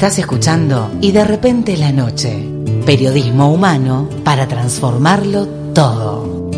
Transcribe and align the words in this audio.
Estás 0.00 0.18
escuchando 0.18 0.90
y 1.02 1.12
de 1.12 1.22
repente 1.24 1.76
la 1.76 1.92
noche. 1.92 2.42
Periodismo 2.86 3.52
humano 3.52 4.08
para 4.24 4.48
transformarlo 4.48 5.46
todo. 5.74 6.48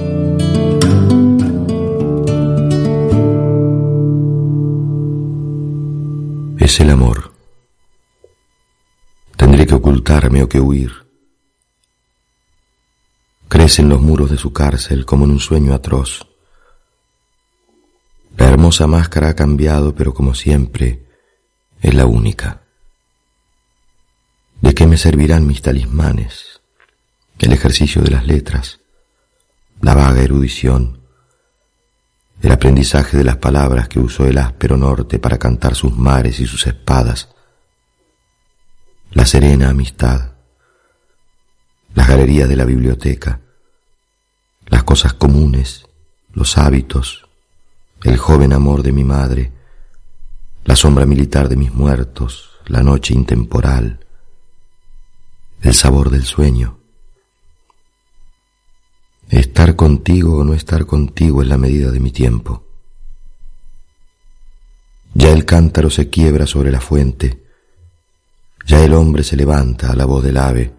Es 6.57 6.79
el 6.79 6.91
amor. 6.91 7.33
Tendré 9.37 9.67
que 9.67 9.75
ocultarme 9.75 10.45
o 10.45 10.49
que 10.49 10.61
huir. 10.61 10.93
Crece 13.49 13.83
en 13.83 13.89
los 13.89 14.01
muros 14.01 14.31
de 14.31 14.37
su 14.37 14.53
cárcel 14.53 15.05
como 15.05 15.25
en 15.25 15.33
un 15.33 15.41
sueño 15.41 15.75
atroz. 15.75 16.29
La 18.37 18.47
hermosa 18.47 18.87
máscara 18.87 19.31
ha 19.31 19.35
cambiado, 19.35 19.97
pero 19.97 20.15
como 20.15 20.33
siempre, 20.33 21.09
es 21.81 21.93
la 21.93 22.07
única. 22.07 22.62
¿De 24.63 24.75
qué 24.77 24.87
me 24.87 24.97
servirán 24.97 25.45
mis 25.45 25.61
talismanes? 25.61 26.61
El 27.41 27.53
ejercicio 27.53 28.01
de 28.01 28.13
las 28.13 28.29
letras, 28.29 28.79
la 29.81 29.93
vaga 29.93 30.23
erudición, 30.23 31.01
el 32.41 32.53
aprendizaje 32.53 33.17
de 33.17 33.25
las 33.25 33.39
palabras 33.39 33.89
que 33.89 33.99
usó 33.99 34.25
el 34.25 34.39
áspero 34.39 34.77
norte 34.77 35.19
para 35.19 35.37
cantar 35.37 35.75
sus 35.75 35.97
mares 35.97 36.39
y 36.39 36.47
sus 36.47 36.65
espadas, 36.69 37.31
la 39.11 39.27
serena 39.27 39.71
amistad, 39.71 40.35
las 41.95 42.07
galerías 42.07 42.49
de 42.49 42.55
la 42.55 42.65
biblioteca, 42.65 43.41
las 44.67 44.85
cosas 44.85 45.13
comunes, 45.15 45.89
los 46.35 46.57
hábitos, 46.57 47.27
el 48.05 48.17
joven 48.17 48.53
amor 48.53 48.85
de 48.85 48.93
mi 48.93 49.03
madre, 49.03 49.51
la 50.65 50.77
sombra 50.77 51.05
militar 51.05 51.49
de 51.49 51.57
mis 51.57 51.75
muertos, 51.75 52.61
la 52.67 52.85
noche 52.85 53.13
intemporal, 53.13 53.99
el 55.63 55.75
sabor 55.75 56.11
del 56.11 56.25
sueño. 56.25 56.79
Estar 59.31 59.77
contigo 59.77 60.39
o 60.39 60.45
no 60.45 60.55
estar 60.55 60.85
contigo 60.85 61.41
es 61.41 61.49
la 61.49 61.57
medida 61.57 61.91
de 61.91 62.01
mi 62.01 62.11
tiempo. 62.11 62.67
Ya 65.15 65.31
el 65.31 65.45
cántaro 65.45 65.89
se 65.89 66.11
quiebra 66.11 66.47
sobre 66.47 66.71
la 66.71 66.81
fuente, 66.81 67.43
ya 68.67 68.83
el 68.83 68.93
hombre 68.95 69.23
se 69.23 69.37
levanta 69.37 69.93
a 69.93 69.97
la 69.97 70.05
voz 70.05 70.25
del 70.25 70.37
ave, 70.37 70.75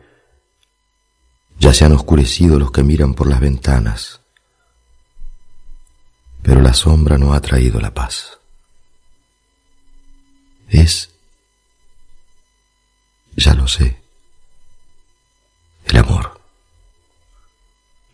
ya 1.59 1.73
se 1.73 1.85
han 1.85 1.93
oscurecido 1.93 2.59
los 2.59 2.71
que 2.71 2.83
miran 2.83 3.13
por 3.13 3.27
las 3.27 3.39
ventanas, 3.39 4.21
pero 6.41 6.61
la 6.61 6.73
sombra 6.73 7.17
no 7.17 7.33
ha 7.33 7.41
traído 7.41 7.79
la 7.79 7.93
paz. 7.93 8.39
Es, 10.67 11.11
ya 13.35 13.53
lo 13.53 13.67
sé, 13.67 14.02
el 15.85 15.97
amor, 15.97 16.39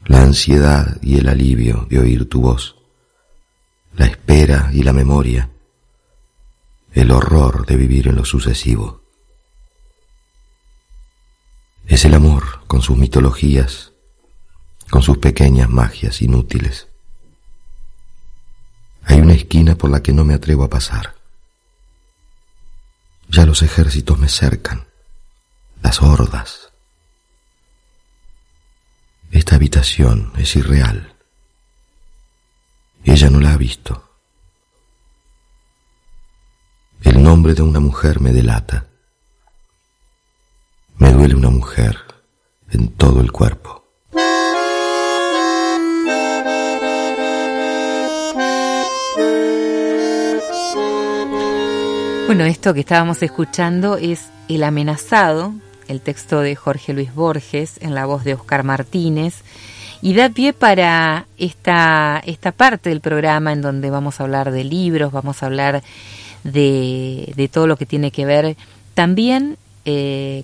la 0.05 0.21
ansiedad 0.21 0.97
y 1.01 1.17
el 1.17 1.29
alivio 1.29 1.85
de 1.89 1.99
oír 1.99 2.27
tu 2.27 2.41
voz, 2.41 2.75
la 3.95 4.05
espera 4.05 4.69
y 4.73 4.83
la 4.83 4.93
memoria, 4.93 5.49
el 6.93 7.11
horror 7.11 7.65
de 7.65 7.75
vivir 7.75 8.07
en 8.07 8.15
lo 8.15 8.25
sucesivo. 8.25 9.01
Es 11.87 12.05
el 12.05 12.13
amor 12.13 12.65
con 12.67 12.81
sus 12.81 12.97
mitologías, 12.97 13.93
con 14.89 15.01
sus 15.01 15.17
pequeñas 15.17 15.69
magias 15.69 16.21
inútiles. 16.21 16.87
Hay 19.03 19.19
una 19.19 19.33
esquina 19.33 19.75
por 19.75 19.89
la 19.89 20.01
que 20.01 20.13
no 20.13 20.23
me 20.23 20.33
atrevo 20.33 20.63
a 20.63 20.69
pasar. 20.69 21.15
Ya 23.27 23.45
los 23.45 23.61
ejércitos 23.61 24.17
me 24.17 24.29
cercan, 24.29 24.87
las 25.81 26.01
hordas, 26.01 26.68
esta 29.31 29.55
habitación 29.55 30.31
es 30.37 30.55
irreal. 30.55 31.13
Ella 33.03 33.29
no 33.29 33.39
la 33.39 33.53
ha 33.53 33.57
visto. 33.57 34.03
El 37.03 37.23
nombre 37.23 37.53
de 37.53 37.61
una 37.61 37.79
mujer 37.79 38.19
me 38.19 38.33
delata. 38.33 38.85
Me 40.97 41.13
duele 41.13 41.35
una 41.35 41.49
mujer 41.49 41.97
en 42.71 42.89
todo 42.89 43.21
el 43.21 43.31
cuerpo. 43.31 43.85
Bueno, 52.27 52.43
esto 52.43 52.73
que 52.73 52.81
estábamos 52.81 53.23
escuchando 53.23 53.97
es 53.97 54.29
El 54.47 54.63
amenazado 54.63 55.53
el 55.89 56.01
texto 56.01 56.39
de 56.39 56.55
Jorge 56.55 56.93
Luis 56.93 57.13
Borges 57.13 57.77
en 57.81 57.93
la 57.93 58.05
voz 58.05 58.23
de 58.23 58.35
Oscar 58.35 58.63
Martínez 58.63 59.41
y 60.01 60.13
da 60.13 60.29
pie 60.29 60.53
para 60.53 61.25
esta, 61.37 62.21
esta 62.25 62.53
parte 62.53 62.89
del 62.89 63.01
programa 63.01 63.51
en 63.51 63.61
donde 63.61 63.89
vamos 63.89 64.19
a 64.19 64.23
hablar 64.23 64.51
de 64.51 64.63
libros, 64.63 65.11
vamos 65.11 65.43
a 65.43 65.47
hablar 65.47 65.83
de, 66.45 67.33
de 67.35 67.47
todo 67.49 67.67
lo 67.67 67.75
que 67.75 67.85
tiene 67.85 68.11
que 68.11 68.25
ver 68.25 68.55
también 68.93 69.57
eh, 69.85 70.43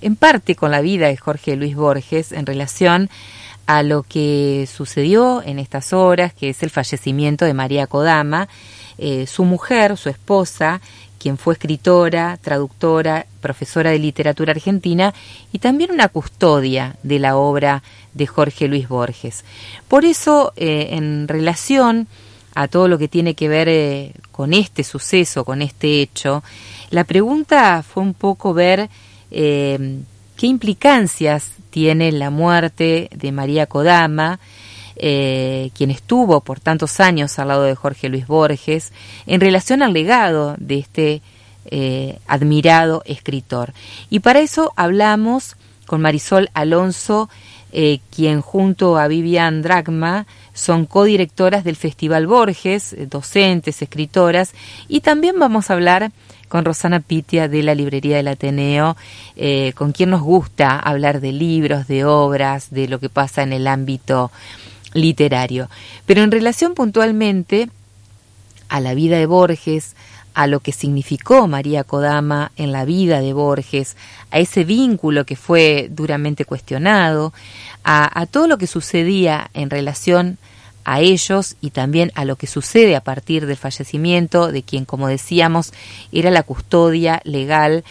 en 0.00 0.16
parte 0.16 0.54
con 0.54 0.70
la 0.70 0.80
vida 0.80 1.08
de 1.08 1.16
Jorge 1.16 1.56
Luis 1.56 1.74
Borges 1.74 2.32
en 2.32 2.46
relación 2.46 3.10
a 3.66 3.82
lo 3.82 4.02
que 4.02 4.68
sucedió 4.72 5.42
en 5.42 5.58
estas 5.58 5.92
horas, 5.92 6.32
que 6.32 6.50
es 6.50 6.62
el 6.62 6.70
fallecimiento 6.70 7.44
de 7.44 7.54
María 7.54 7.86
Kodama, 7.86 8.48
eh, 8.98 9.26
su 9.26 9.44
mujer, 9.44 9.96
su 9.96 10.08
esposa, 10.08 10.80
quien 11.22 11.38
fue 11.38 11.54
escritora, 11.54 12.36
traductora, 12.42 13.26
profesora 13.40 13.90
de 13.90 14.00
literatura 14.00 14.50
argentina 14.50 15.14
y 15.52 15.60
también 15.60 15.92
una 15.92 16.08
custodia 16.08 16.96
de 17.04 17.20
la 17.20 17.36
obra 17.36 17.84
de 18.12 18.26
Jorge 18.26 18.66
Luis 18.66 18.88
Borges. 18.88 19.44
Por 19.86 20.04
eso, 20.04 20.52
eh, 20.56 20.88
en 20.90 21.28
relación 21.28 22.08
a 22.56 22.66
todo 22.66 22.88
lo 22.88 22.98
que 22.98 23.06
tiene 23.06 23.34
que 23.34 23.48
ver 23.48 23.68
eh, 23.68 24.14
con 24.32 24.52
este 24.52 24.82
suceso, 24.82 25.44
con 25.44 25.62
este 25.62 26.02
hecho, 26.02 26.42
la 26.90 27.04
pregunta 27.04 27.84
fue 27.84 28.02
un 28.02 28.14
poco 28.14 28.52
ver 28.52 28.90
eh, 29.30 30.00
qué 30.36 30.46
implicancias 30.48 31.52
tiene 31.70 32.10
la 32.10 32.30
muerte 32.30 33.08
de 33.14 33.30
María 33.30 33.66
Kodama, 33.66 34.40
quien 35.02 35.90
estuvo 35.90 36.40
por 36.42 36.60
tantos 36.60 37.00
años 37.00 37.38
al 37.40 37.48
lado 37.48 37.64
de 37.64 37.74
Jorge 37.74 38.08
Luis 38.08 38.28
Borges, 38.28 38.92
en 39.26 39.40
relación 39.40 39.82
al 39.82 39.92
legado 39.92 40.54
de 40.58 40.78
este 40.78 41.22
eh, 41.66 42.18
admirado 42.26 43.04
escritor. 43.06 43.72
Y 44.10 44.18
para 44.18 44.40
eso 44.40 44.72
hablamos 44.74 45.54
con 45.86 46.00
Marisol 46.00 46.50
Alonso, 46.54 47.30
eh, 47.70 48.00
quien 48.14 48.40
junto 48.40 48.98
a 48.98 49.06
Vivian 49.06 49.62
Dragma 49.62 50.26
son 50.54 50.86
codirectoras 50.86 51.62
del 51.62 51.76
Festival 51.76 52.26
Borges, 52.26 52.92
eh, 52.94 53.06
docentes, 53.06 53.80
escritoras, 53.80 54.54
y 54.88 55.02
también 55.02 55.38
vamos 55.38 55.70
a 55.70 55.74
hablar 55.74 56.10
con 56.48 56.64
Rosana 56.64 56.98
Pitia 56.98 57.46
de 57.46 57.62
la 57.62 57.76
Librería 57.76 58.16
del 58.16 58.28
Ateneo, 58.28 58.96
con 59.74 59.92
quien 59.92 60.10
nos 60.10 60.20
gusta 60.20 60.78
hablar 60.78 61.20
de 61.22 61.32
libros, 61.32 61.86
de 61.86 62.04
obras, 62.04 62.70
de 62.70 62.88
lo 62.88 62.98
que 62.98 63.08
pasa 63.08 63.42
en 63.42 63.54
el 63.54 63.66
ámbito 63.66 64.30
literario. 64.94 65.68
Pero 66.06 66.22
en 66.22 66.30
relación 66.30 66.74
puntualmente 66.74 67.68
a 68.68 68.80
la 68.80 68.94
vida 68.94 69.18
de 69.18 69.26
Borges, 69.26 69.94
a 70.34 70.46
lo 70.46 70.60
que 70.60 70.72
significó 70.72 71.46
María 71.46 71.84
Kodama 71.84 72.52
en 72.56 72.72
la 72.72 72.84
vida 72.84 73.20
de 73.20 73.32
Borges, 73.32 73.96
a 74.30 74.38
ese 74.38 74.64
vínculo 74.64 75.26
que 75.26 75.36
fue 75.36 75.88
duramente 75.90 76.44
cuestionado, 76.44 77.32
a, 77.84 78.26
todo 78.26 78.46
lo 78.46 78.58
que 78.58 78.66
sucedía 78.66 79.50
en 79.54 79.68
relación 79.68 80.38
a 80.84 81.00
ellos 81.00 81.56
y 81.60 81.70
también 81.70 82.12
a 82.14 82.24
lo 82.24 82.36
que 82.36 82.46
sucede 82.46 82.96
a 82.96 83.02
partir 83.02 83.46
del 83.46 83.56
fallecimiento 83.56 84.50
de 84.50 84.62
quien, 84.62 84.84
como 84.84 85.08
decíamos, 85.08 85.72
era 86.10 86.30
la 86.30 86.42
custodia 86.42 87.20
legal 87.24 87.84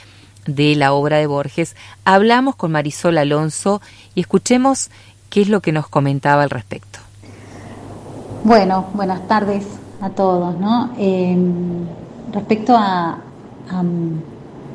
de 0.45 0.75
la 0.75 0.94
obra 0.94 1.18
de 1.18 1.27
Borges, 1.27 1.75
hablamos 2.04 2.56
con 2.56 2.71
Marisol 2.71 3.19
Alonso 3.19 3.81
y 4.15 4.21
escuchemos 4.21 4.89
qué 5.31 5.42
es 5.42 5.50
lo 5.50 5.62
que 5.62 5.72
nos 5.72 5.88
comentaba 5.88 6.44
al 6.44 6.51
respecto. 6.51 7.00
Bueno, 8.44 8.86
buenas 8.94 9.28
tardes 9.28 9.66
a 10.01 10.10
todos, 10.10 10.57
¿no? 10.60 10.92
Em, 10.98 11.86
respecto 12.31 12.75
a, 12.75 13.18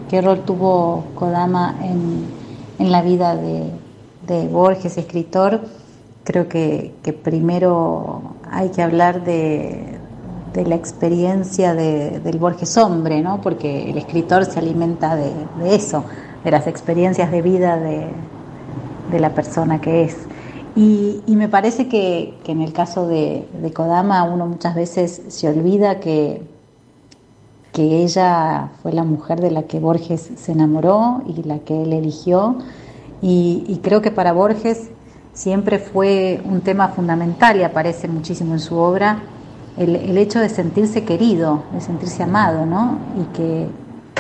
qué 0.09 0.23
rol 0.23 0.41
tuvo 0.41 1.05
Kodama 1.15 1.75
en, 1.83 2.91
la 2.91 3.03
vida 3.03 3.37
de, 3.37 4.49
Borges, 4.49 4.97
escritor, 4.97 5.61
creo 6.25 6.49
que, 6.49 6.95
primero 7.23 8.23
hay 8.51 8.71
que 8.71 8.83
hablar 8.83 9.25
de, 9.25 9.99
la 10.55 10.75
experiencia 10.75 11.75
del 11.75 12.39
Borges 12.39 12.79
hombre, 12.79 13.21
¿no? 13.21 13.43
porque 13.43 13.91
el 13.91 13.99
escritor 13.99 14.47
se 14.47 14.59
alimenta 14.59 15.15
de, 15.15 15.33
eso, 15.65 16.05
de 16.45 16.51
las 16.51 16.67
experiencias 16.67 17.31
de 17.31 17.43
vida 17.43 17.77
de, 17.77 18.09
la 19.19 19.31
persona 19.31 19.81
que 19.81 20.05
es. 20.05 20.17
Y, 20.77 21.23
me 21.27 21.49
parece 21.49 21.89
que, 21.89 22.35
en 22.47 22.61
el 22.61 22.73
caso 22.73 23.07
de, 23.09 23.49
Kodama 23.75 24.25
uno 24.25 24.47
muchas 24.47 24.75
veces 24.75 25.23
se 25.29 25.49
olvida 25.49 26.01
que 26.01 26.43
que 27.77 28.03
ella 28.03 28.71
fue 28.83 28.95
la 28.95 29.05
mujer 29.05 29.39
de 29.39 29.51
la 29.51 29.65
que 29.65 29.79
Borges 29.81 30.31
se 30.35 30.53
enamoró 30.53 31.21
y 31.27 31.43
la 31.43 31.59
que 31.59 31.83
él 31.83 31.93
eligió. 31.93 32.57
Y, 33.21 33.81
creo 33.83 34.01
que 34.01 34.11
para 34.11 34.33
Borges 34.33 34.89
siempre 35.35 35.79
fue 35.79 36.41
un 36.47 36.63
tema 36.63 36.89
fundamental 36.89 37.59
y 37.59 37.65
aparece 37.65 38.09
muchísimo 38.09 38.55
en 38.55 38.61
su 38.61 38.77
obra 38.77 39.19
el, 39.77 40.17
hecho 40.17 40.41
de 40.41 40.49
sentirse 40.49 41.05
querido, 41.05 41.65
de 41.75 41.83
sentirse 41.83 42.23
amado, 42.23 42.65
¿no? 42.65 42.97
Y 43.21 43.37
que 43.37 43.67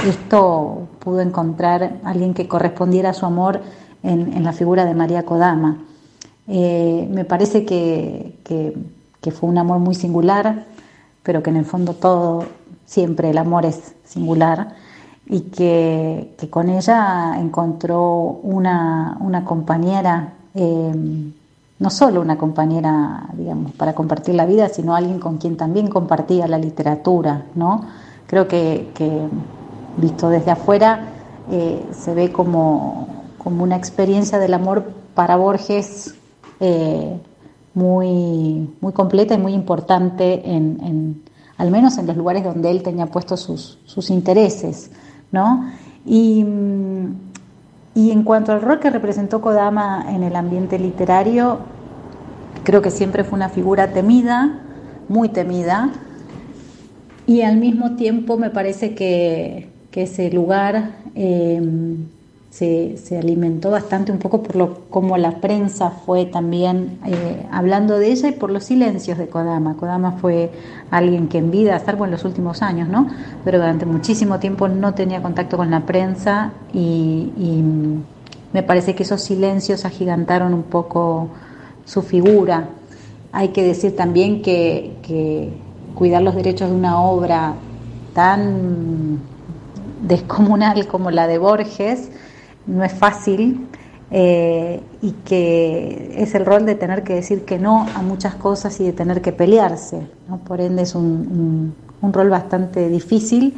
esto 0.06 0.88
pudo 0.99 1.20
encontrar 1.20 1.97
alguien 2.05 2.35
que 2.35 2.47
correspondiera 2.49 3.11
a 3.11 3.14
su 3.14 3.25
amor 3.25 3.62
en, 4.02 4.44
la 4.44 4.52
figura 4.52 4.85
de 4.85 4.94
María 4.94 5.25
Kodama. 5.25 5.79
Eh, 6.49 7.09
me 7.11 7.25
parece 7.25 7.65
que, 7.65 8.39
que 9.21 9.31
fue 9.31 9.49
un 9.49 9.59
amor 9.59 9.79
muy 9.79 9.95
singular, 9.95 10.65
pero 11.23 11.43
que 11.43 11.51
en 11.51 11.57
el 11.57 11.65
fondo 11.65 11.95
todo 11.95 12.45
siempre 12.85 13.31
el 13.31 13.39
amor 13.39 13.67
es 13.67 13.95
singular 14.05 14.75
y 15.27 15.41
que, 15.41 16.37
con 16.51 16.69
ella 16.69 17.35
encontró 17.39 18.39
una, 18.43 19.43
compañera, 19.45 20.35
em, 20.55 21.33
no 21.79 21.91
solo 21.91 22.21
una 22.21 22.39
compañera, 22.39 23.29
digamos, 23.35 23.73
para 23.73 23.95
compartir 23.95 24.35
la 24.35 24.47
vida, 24.47 24.69
sino 24.69 24.95
alguien 24.95 25.19
con 25.19 25.39
quien 25.39 25.57
también 25.57 25.89
compartía 25.89 26.47
la 26.47 26.59
literatura, 26.59 27.47
¿no? 27.55 27.83
Creo 28.27 28.49
que, 28.49 28.89
visto 29.99 30.29
desde 30.29 30.51
afuera 30.51 31.09
eh, 31.51 31.85
se 31.93 32.15
ve 32.15 32.33
como, 32.33 33.09
una 33.45 33.77
experiencia 33.77 34.39
del 34.41 34.55
amor 34.55 34.93
para 35.15 35.37
Borges 35.37 36.16
eh, 36.61 37.19
muy, 37.75 38.70
muy 38.81 38.93
completa 38.93 39.35
y 39.35 39.38
muy 39.38 39.53
importante 39.53 40.43
en 40.44 41.23
al 41.58 41.70
menos 41.70 41.99
en 41.99 42.06
los 42.06 42.17
lugares 42.17 42.44
donde 42.44 42.70
él 42.70 42.82
tenía 42.82 43.06
puestos 43.06 43.41
sus, 43.41 44.11
intereses, 44.11 44.91
¿no? 45.32 45.70
Y, 46.05 46.44
y, 47.94 48.11
en 48.11 48.23
cuanto 48.23 48.53
al 48.53 48.61
rol 48.61 48.79
que 48.79 48.91
representó 48.91 49.41
Kodama 49.41 50.06
en 50.08 50.23
el 50.23 50.37
ambiente 50.37 50.79
literario, 50.79 51.61
creo 52.62 52.82
que 52.82 52.91
siempre 52.91 53.25
fue 53.25 53.37
una 53.37 53.49
figura 53.49 53.93
temida, 53.93 54.61
muy 55.09 55.29
temida, 55.31 55.93
y 57.26 57.41
al 57.41 57.56
mismo 57.56 57.97
tiempo 57.97 58.37
me 58.37 58.50
parece 58.50 58.94
que, 58.94 59.75
ese 59.97 60.31
lugar 60.31 60.91
eh, 61.14 61.59
se, 62.58 63.19
alimentó 63.19 63.70
bastante 63.70 64.12
un 64.12 64.19
poco 64.19 64.43
por 64.43 64.56
lo 64.56 64.75
como 64.88 65.19
la 65.19 65.41
prensa 65.41 65.91
fue 65.91 66.25
también 66.25 66.99
eh, 67.05 67.47
hablando 67.50 67.99
de 67.99 68.11
ella 68.11 68.31
y 68.31 68.32
por 68.32 68.50
los 68.50 68.64
silencios 68.64 69.19
de 69.19 69.29
Kodama. 69.29 69.76
Kodama 69.76 70.12
fue 70.12 70.50
alguien 70.91 71.29
que 71.29 71.38
en 71.38 71.50
vida, 71.50 71.79
salvo 71.81 72.06
en 72.06 72.12
los 72.12 72.25
últimos 72.25 72.62
años, 72.62 72.88
¿no? 72.88 73.08
Pero 73.44 73.58
durante 73.58 73.85
muchísimo 73.85 74.38
tiempo 74.38 74.69
no 74.69 74.94
tenía 74.94 75.20
contacto 75.20 75.58
con 75.58 75.70
la 75.70 75.85
prensa 75.85 76.53
y, 76.73 77.62
me 78.53 78.62
parece 78.62 78.94
que 78.94 79.02
esos 79.02 79.20
silencios 79.20 79.85
agigantaron 79.85 80.55
un 80.55 80.62
poco 80.62 81.29
su 81.85 82.00
figura. 82.00 82.70
Hay 83.31 83.49
que 83.49 83.62
decir 83.62 83.94
también 83.94 84.41
que, 84.41 84.97
que 85.02 85.50
cuidar 85.94 86.23
los 86.23 86.35
derechos 86.35 86.70
de 86.70 86.75
una 86.75 86.99
obra 87.02 87.52
tan 88.14 89.20
descomunal 90.00 90.87
como 90.87 91.11
la 91.11 91.26
de 91.26 91.37
Borges, 91.37 92.11
no 92.67 92.85
es 92.85 92.93
fácil 92.93 93.69
eh, 94.11 94.81
y 95.03 95.11
que 95.25 96.15
es 96.17 96.35
el 96.37 96.47
rol 96.47 96.65
de 96.65 96.77
tener 96.77 97.03
que 97.03 97.15
decir 97.15 97.45
que 97.45 97.59
no 97.59 97.89
a 97.95 98.03
muchas 98.03 98.37
cosas 98.37 98.79
y 98.81 98.85
de 98.85 98.93
tener 98.93 99.21
que 99.21 99.33
pelearse. 99.33 100.01
Por 100.47 100.61
ende 100.61 100.83
es 100.83 100.95
un, 100.95 101.75
rol 102.01 102.31
bastante 102.31 102.89
difícil 102.89 103.53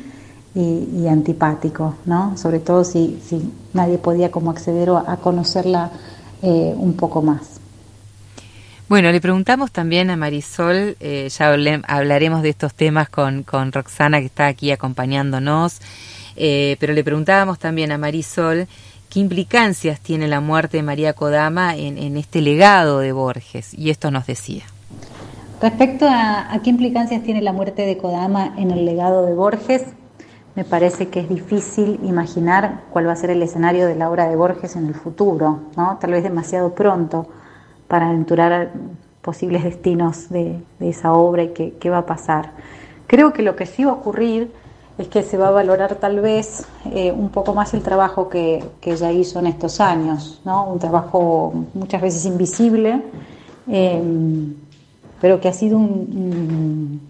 y, 0.55 1.07
antipático, 1.07 1.97
¿no? 2.07 2.37
sobre 2.39 2.61
todo 2.61 2.83
si, 2.83 3.21
si, 3.25 3.53
nadie 3.75 3.99
podía 3.99 4.31
como 4.31 4.51
acceder 4.51 4.89
a, 4.89 5.17
conocerla 5.19 5.91
eh, 6.43 6.75
un 6.77 6.95
poco 6.95 7.21
más. 7.21 7.61
Bueno, 8.89 9.13
le 9.13 9.21
preguntamos 9.21 9.71
también 9.71 10.09
a 10.09 10.17
Marisol, 10.17 10.97
eh, 10.99 11.29
ya 11.29 11.55
hablaremos 11.87 12.43
de 12.43 12.49
estos 12.49 12.73
temas 12.73 13.11
con, 13.11 13.43
con 13.43 13.71
Roxana 13.71 14.19
que 14.21 14.27
está 14.27 14.47
aquí 14.47 14.71
acompañándonos, 14.71 15.79
pero 16.35 16.93
le 16.93 17.05
preguntábamos 17.05 17.59
también 17.59 17.93
a 17.93 17.99
Marisol 17.99 18.67
qué 19.09 19.21
implicancias 19.21 20.01
tiene 20.01 20.29
la 20.29 20.41
muerte 20.41 20.79
de 20.79 20.83
María 20.83 21.13
Kodama 21.13 21.77
en, 21.77 22.17
este 22.17 22.41
legado 22.41 23.01
de 23.01 23.13
Borges. 23.13 23.75
Y 23.75 23.91
esto 23.91 24.11
nos 24.11 24.27
decía. 24.27 24.65
Respecto 25.61 26.07
a, 26.09 26.59
qué 26.63 26.71
implicancias 26.71 27.23
tiene 27.23 27.43
la 27.43 27.53
muerte 27.53 27.83
de 27.83 27.99
Kodama 27.99 28.55
en 28.57 28.71
el 28.71 28.85
legado 28.85 29.27
de 29.27 29.35
Borges, 29.35 29.85
me 30.55 30.65
parece 30.65 31.09
que 31.09 31.21
es 31.21 31.29
difícil 31.29 32.01
imaginar 32.03 32.83
cuál 32.91 33.07
va 33.07 33.13
a 33.13 33.17
ser 33.17 33.31
el 33.31 33.43
escenario 33.43 33.87
de 33.87 33.95
la 33.95 34.11
obra 34.11 34.29
de 34.29 34.37
Borges 34.37 34.77
en 34.77 34.87
el 34.87 34.95
futuro, 34.95 35.61
¿no? 35.77 35.99
Tal 36.01 36.13
vez 36.13 36.23
demasiado 36.23 36.75
pronto 36.75 37.29
para 37.87 38.09
aventurar 38.09 38.73
posibles 39.23 39.63
destinos 39.63 40.29
de, 40.31 40.61
esa 40.81 41.13
obra 41.13 41.45
y 41.45 41.49
qué 41.53 41.91
va 41.91 41.99
a 41.99 42.07
pasar. 42.07 42.53
Creo 43.07 43.33
que 43.33 43.43
lo 43.43 43.57
que 43.57 43.67
sí 43.67 43.85
va 43.85 43.93
a 43.93 43.95
ocurrir 43.95 44.53
es 44.99 45.07
que 45.09 45.23
se 45.23 45.39
va 45.39 45.49
a 45.49 45.51
valorar 45.53 45.95
tal 45.95 46.21
vez 46.21 46.67
eh, 46.93 47.13
un 47.13 47.29
poco 47.29 47.55
más 47.55 47.73
el 47.73 47.83
trabajo 47.83 48.29
que, 48.29 48.63
ella 48.83 49.13
hizo 49.13 49.39
en 49.39 49.47
estos 49.47 49.81
años, 49.81 50.41
¿no? 50.45 50.65
un 50.65 50.79
trabajo 50.79 51.53
muchas 51.75 52.01
veces 52.01 52.25
invisible, 52.25 53.03
eh, 53.71 54.03
pero 55.21 55.41
que 55.41 55.49
ha 55.49 55.53
sido 55.53 55.77
un, 55.77 57.01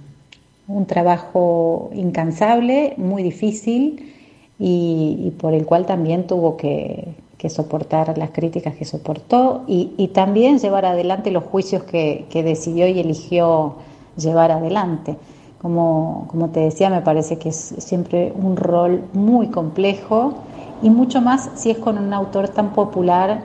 un, 0.66 0.86
trabajo 0.86 1.90
incansable, 1.94 2.94
muy 2.96 3.22
difícil 3.22 4.12
y, 4.58 5.32
por 5.38 5.54
el 5.54 5.64
cual 5.64 5.86
también 5.86 6.26
tuvo 6.26 6.56
que, 6.56 7.14
soportar 7.48 8.18
las 8.18 8.30
críticas 8.30 8.74
que 8.74 8.84
soportó 8.84 9.62
y, 9.68 10.10
también 10.12 10.58
llevar 10.58 10.84
adelante 10.84 11.30
los 11.30 11.44
juicios 11.44 11.84
que 11.84 12.42
decidió 12.44 12.88
y 12.88 12.98
eligió 12.98 13.76
llevar 14.16 14.50
adelante. 14.50 15.16
Como, 15.60 16.26
como 16.28 16.50
te 16.50 16.60
decía, 16.60 16.88
me 16.88 17.00
parece 17.00 17.38
que 17.38 17.48
es 17.48 17.74
siempre 17.78 18.32
un 18.40 18.56
rol 18.56 19.02
muy 19.12 19.48
complejo 19.48 20.34
y 20.82 20.90
mucho 20.90 21.20
más 21.20 21.50
si 21.56 21.70
es 21.70 21.78
con 21.78 21.98
un 21.98 22.12
autor 22.12 22.48
tan 22.48 22.70
popular, 22.70 23.42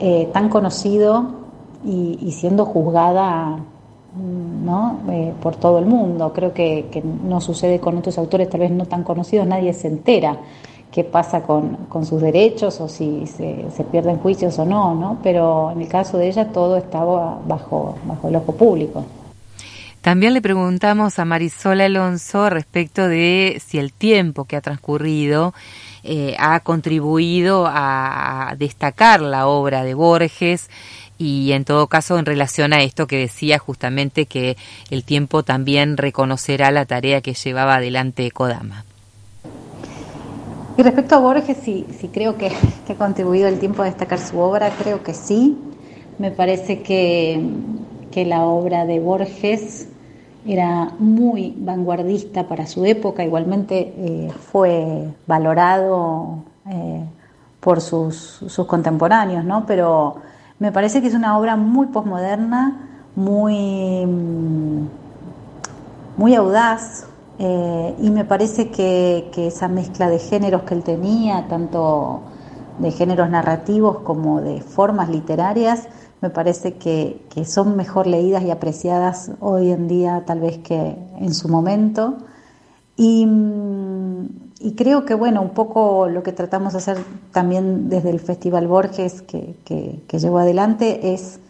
eh, 0.00 0.28
tan 0.32 0.48
conocido 0.48 1.26
y, 1.84 2.32
siendo 2.32 2.64
juzgada 2.64 3.58
¿no? 4.16 4.98
Eh, 5.10 5.32
por 5.42 5.56
todo 5.56 5.78
el 5.78 5.86
mundo. 5.86 6.32
Creo 6.32 6.52
que, 6.52 7.02
no 7.24 7.40
sucede 7.40 7.78
con 7.78 7.98
otros 7.98 8.18
autores 8.18 8.48
tal 8.48 8.60
vez 8.60 8.70
no 8.70 8.86
tan 8.86 9.04
conocidos, 9.04 9.46
nadie 9.46 9.72
se 9.72 9.88
entera 9.88 10.38
qué 10.90 11.02
pasa 11.02 11.42
con, 11.42 11.76
con 11.88 12.06
sus 12.06 12.20
derechos 12.20 12.80
o 12.80 12.88
si 12.88 13.26
se, 13.26 13.68
se, 13.70 13.82
pierden 13.82 14.18
juicios 14.18 14.56
o 14.60 14.64
no, 14.64 14.94
¿no? 14.94 15.18
pero 15.24 15.72
en 15.72 15.80
el 15.82 15.88
caso 15.88 16.18
de 16.18 16.28
ella 16.28 16.52
todo 16.52 16.76
estaba 16.76 17.40
bajo, 17.48 17.96
bajo 18.06 18.28
el 18.28 18.36
ojo 18.36 18.52
público. 18.52 19.02
También 20.04 20.34
le 20.34 20.42
preguntamos 20.42 21.18
a 21.18 21.24
Marisol 21.24 21.80
Alonso 21.80 22.50
respecto 22.50 23.08
de 23.08 23.58
si 23.66 23.78
el 23.78 23.90
tiempo 23.90 24.44
que 24.44 24.56
ha 24.56 24.60
transcurrido 24.60 25.54
eh, 26.02 26.36
ha 26.38 26.60
contribuido 26.60 27.64
a 27.66 28.54
destacar 28.58 29.22
la 29.22 29.46
obra 29.46 29.82
de 29.82 29.94
Borges 29.94 30.68
y 31.16 31.52
en 31.52 31.64
todo 31.64 31.86
caso 31.86 32.18
en 32.18 32.26
relación 32.26 32.74
a 32.74 32.82
esto 32.82 33.06
que 33.06 33.16
decía 33.16 33.58
justamente 33.58 34.26
que 34.26 34.58
el 34.90 35.04
tiempo 35.04 35.42
también 35.42 35.96
reconocerá 35.96 36.70
la 36.70 36.84
tarea 36.84 37.22
que 37.22 37.32
llevaba 37.32 37.76
adelante 37.76 38.30
Kodama. 38.30 38.84
Y 40.76 40.82
respecto 40.82 41.14
a 41.14 41.20
Borges, 41.20 41.56
sí, 41.64 41.86
sí 41.98 42.10
creo 42.12 42.36
que, 42.36 42.52
que, 42.86 42.92
ha 42.92 42.96
contribuido 42.96 43.48
el 43.48 43.58
tiempo 43.58 43.80
a 43.80 43.86
destacar 43.86 44.18
su 44.18 44.38
obra, 44.38 44.68
creo 44.68 45.02
que 45.02 45.14
sí. 45.14 45.56
Me 46.18 46.30
parece 46.30 46.82
que, 46.82 47.42
que 48.10 48.26
la 48.26 48.42
obra 48.42 48.84
de 48.84 49.00
Borges 49.00 49.88
era 50.46 50.90
muy 50.98 51.54
vanguardista 51.58 52.46
para 52.46 52.66
su 52.66 52.84
época, 52.84 53.24
igualmente 53.24 53.94
eh, 53.96 54.32
fue 54.52 55.08
valorado 55.26 56.38
eh, 56.70 57.04
por 57.60 57.80
sus, 57.80 58.44
contemporáneos, 58.66 59.44
¿no? 59.44 59.64
pero 59.66 60.16
me 60.58 60.70
parece 60.70 61.00
que 61.00 61.08
es 61.08 61.14
una 61.14 61.38
obra 61.38 61.56
muy 61.56 61.86
posmoderna, 61.86 62.88
muy, 63.16 64.06
muy 66.16 66.34
audaz, 66.34 67.06
eh, 67.38 67.94
y 68.00 68.10
me 68.10 68.24
parece 68.24 68.70
que, 68.70 69.30
que, 69.32 69.48
esa 69.48 69.66
mezcla 69.66 70.08
de 70.08 70.18
géneros 70.18 70.62
que 70.62 70.74
él 70.74 70.84
tenía, 70.84 71.48
tanto 71.48 72.20
de 72.78 72.90
géneros 72.90 73.30
narrativos 73.30 73.98
como 74.00 74.40
de 74.40 74.60
formas 74.60 75.08
literarias, 75.08 75.88
me 76.24 76.30
parece 76.30 76.72
que, 76.78 77.20
son 77.44 77.76
mejor 77.76 78.06
leídas 78.06 78.42
y 78.44 78.50
apreciadas 78.50 79.30
hoy 79.40 79.72
en 79.72 79.88
día 79.88 80.22
tal 80.26 80.40
vez 80.40 80.56
que 80.56 80.96
en 81.20 81.34
su 81.34 81.48
momento. 81.50 82.16
Y, 82.96 83.28
creo 84.74 85.04
que, 85.04 85.12
bueno, 85.12 85.42
un 85.42 85.50
poco 85.50 86.08
lo 86.08 86.22
que 86.22 86.32
tratamos 86.32 86.72
de 86.72 86.78
hacer 86.78 86.96
también 87.30 87.90
desde 87.90 88.08
el 88.08 88.20
Festival 88.20 88.66
Borges 88.66 89.20
que, 89.20 89.54
que, 89.66 90.18
llevo 90.18 90.38
adelante 90.38 91.12
es 91.12 91.40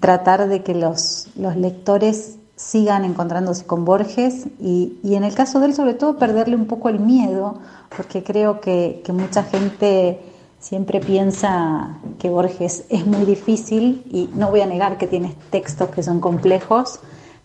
tratar 0.00 0.48
de 0.48 0.62
que 0.62 0.74
los, 0.74 1.28
los 1.34 1.56
lectores 1.56 2.36
sigan 2.56 3.06
encontrándose 3.06 3.64
con 3.64 3.86
Borges 3.86 4.48
y, 4.60 4.98
en 5.02 5.24
el 5.24 5.34
caso 5.34 5.60
de 5.60 5.66
él 5.66 5.74
sobre 5.74 5.94
todo 5.94 6.18
perderle 6.18 6.56
un 6.56 6.66
poco 6.66 6.90
el 6.90 7.00
miedo, 7.00 7.54
porque 7.96 8.22
creo 8.22 8.60
que, 8.60 9.02
mucha 9.14 9.44
gente 9.44 10.20
siempre 10.62 11.00
piensa 11.00 11.98
que 12.18 12.30
Borges 12.30 12.84
es 12.88 13.06
muy 13.06 13.26
difícil 13.26 14.02
y 14.10 14.30
no 14.34 14.50
voy 14.50 14.62
a 14.62 14.66
negar 14.66 14.96
que 14.96 15.06
tiene 15.06 15.34
textos 15.50 15.90
que 15.90 16.02
son 16.02 16.20
complejos, 16.20 17.00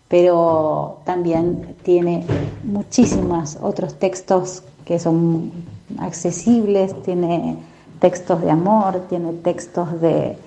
pero 0.08 1.00
también 1.04 1.76
tiene 1.82 2.24
muchísimos 2.64 3.58
otros 3.60 3.98
textos 3.98 4.62
que 4.86 4.98
son 4.98 5.52
accesibles, 5.98 7.02
tiene 7.02 7.56
textos 8.00 8.40
de 8.40 8.50
amor, 8.50 9.02
tiene 9.10 9.34
textos 9.34 10.00
de, 10.00 10.38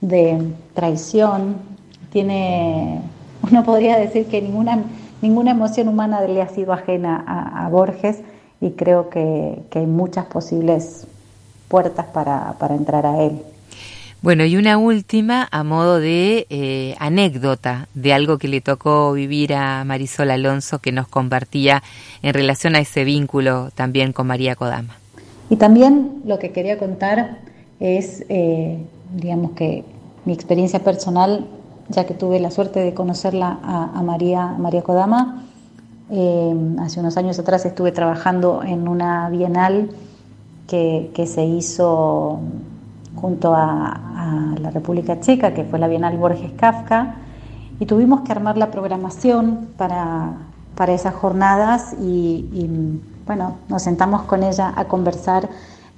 de 0.00 0.54
traición, 0.72 1.56
tiene 2.10 3.02
uno 3.50 3.64
podría 3.64 3.98
decir 3.98 4.26
que 4.26 4.40
ninguna, 4.40 4.84
ninguna 5.20 5.50
emoción 5.50 5.88
humana 5.88 6.20
le 6.22 6.40
ha 6.40 6.48
sido 6.48 6.72
ajena 6.72 7.24
a, 7.26 7.68
Borges 7.68 8.20
y 8.60 8.70
creo 8.70 9.10
que, 9.10 9.62
hay 9.74 9.86
muchas 9.86 10.26
posibles 10.26 11.06
puertas 11.72 12.04
para, 12.12 12.54
entrar 12.68 13.06
a 13.06 13.22
él. 13.22 13.40
Bueno, 14.20 14.44
y 14.44 14.58
una 14.58 14.76
última 14.76 15.48
a 15.50 15.64
modo 15.64 15.98
de 15.98 16.46
eh, 16.50 16.94
anécdota 16.98 17.88
de 17.94 18.12
algo 18.12 18.36
que 18.36 18.46
le 18.46 18.60
tocó 18.60 19.14
vivir 19.14 19.54
a 19.54 19.82
Marisol 19.84 20.30
Alonso 20.30 20.80
que 20.80 20.92
nos 20.92 21.08
compartía 21.08 21.82
en 22.22 22.34
relación 22.34 22.76
a 22.76 22.80
ese 22.80 23.04
vínculo 23.04 23.70
también 23.74 24.12
con 24.12 24.26
María 24.26 24.54
Kodama. 24.54 24.96
Y 25.48 25.56
también 25.56 26.20
lo 26.26 26.38
que 26.38 26.52
quería 26.52 26.78
contar 26.78 27.38
es, 27.80 28.26
eh, 28.28 28.76
digamos 29.16 29.52
que 29.52 29.82
mi 30.26 30.34
experiencia 30.34 30.80
personal 30.84 31.46
ya 31.88 32.04
que 32.04 32.14
tuve 32.14 32.38
la 32.38 32.50
suerte 32.50 32.80
de 32.80 32.92
conocerla 32.92 33.58
a, 33.62 34.02
María, 34.02 34.46
María 34.58 34.82
Kodama. 34.82 35.44
Eh, 36.10 36.54
hace 36.80 37.00
unos 37.00 37.16
años 37.16 37.38
atrás 37.38 37.64
estuve 37.64 37.92
trabajando 37.92 38.62
en 38.62 38.86
una 38.86 39.30
bienal 39.30 39.90
que, 40.72 41.26
se 41.26 41.44
hizo 41.44 42.40
junto 43.14 43.54
a, 43.54 43.98
la 44.58 44.70
República 44.70 45.20
Checa, 45.20 45.52
que 45.52 45.64
fue 45.64 45.78
la 45.78 45.88
Bienal 45.88 46.16
Borges 46.16 46.52
Kafka, 46.52 47.16
y 47.78 47.86
tuvimos 47.86 48.20
que 48.20 48.32
armar 48.32 48.56
la 48.56 48.70
programación 48.70 49.68
para, 49.76 50.32
para 50.76 50.92
esas 50.92 51.14
jornadas 51.14 51.94
y, 52.00 52.68
bueno, 53.26 53.56
nos 53.68 53.82
sentamos 53.82 54.22
con 54.22 54.42
ella 54.42 54.72
a 54.74 54.84
conversar 54.86 55.48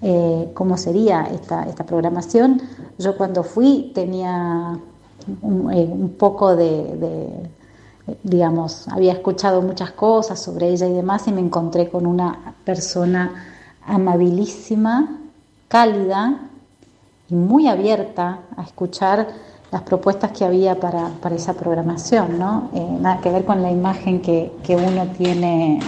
eh, 0.02 0.50
cómo 0.54 0.76
sería 0.76 1.28
esta, 1.32 1.64
esta 1.64 1.84
programación. 1.84 2.60
Yo 2.98 3.16
cuando 3.16 3.44
fui 3.44 3.92
tenía 3.94 4.78
un, 5.42 5.72
eh, 5.72 6.10
poco 6.18 6.56
de, 6.56 7.48
digamos, 8.22 8.88
había 8.88 9.12
escuchado 9.12 9.62
muchas 9.62 9.92
cosas 9.92 10.40
sobre 10.40 10.70
ella 10.70 10.88
y 10.88 10.92
demás 10.92 11.28
y 11.28 11.32
me 11.32 11.40
encontré 11.40 11.88
con 11.88 12.06
una 12.06 12.54
persona 12.64 13.53
amabilísima, 13.86 15.18
cálida 15.68 16.40
y 17.28 17.34
muy 17.34 17.68
abierta 17.68 18.40
a 18.56 18.62
escuchar 18.62 19.26
las 19.70 19.82
propuestas 19.82 20.30
que 20.30 20.44
había 20.44 20.78
para, 20.78 21.10
esa 21.34 21.54
programación, 21.54 22.38
¿no? 22.38 22.68
Eh, 22.74 22.86
nada 23.00 23.20
que 23.20 23.30
ver 23.30 23.44
con 23.44 23.60
la 23.60 23.72
imagen 23.72 24.20
que, 24.20 24.52
uno 24.68 25.08
tiene 25.18 25.80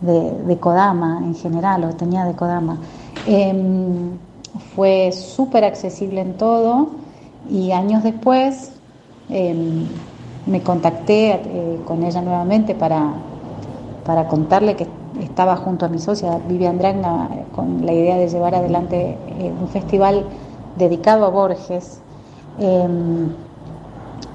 de, 0.00 0.56
Kodama 0.58 1.18
en 1.24 1.34
general, 1.34 1.84
o 1.84 1.88
tenía 1.94 2.24
de 2.24 2.34
Kodama. 2.34 2.78
Em, 3.26 4.16
fue 4.76 5.10
súper 5.10 5.64
accesible 5.64 6.20
en 6.20 6.34
todo 6.34 6.90
y 7.50 7.72
años 7.72 8.04
después 8.04 8.70
em, 9.28 9.86
me 10.46 10.62
contacté 10.62 11.32
eh, 11.32 11.80
con 11.84 12.04
ella 12.04 12.22
nuevamente 12.22 12.74
para, 12.74 13.12
para 14.04 14.28
contarle 14.28 14.76
que 14.76 14.86
estaba 15.20 15.56
junto 15.56 15.86
a 15.86 15.88
mi 15.88 15.98
socia 15.98 16.38
Vivian 16.48 16.78
Dragna 16.78 17.28
con 17.54 17.84
la 17.86 17.92
idea 17.92 18.16
de 18.16 18.28
llevar 18.28 18.54
adelante 18.54 19.16
eh, 19.38 19.52
un 19.60 19.68
festival 19.68 20.24
dedicado 20.76 21.24
a 21.24 21.30
Borges. 21.30 22.00
Em, 22.58 23.30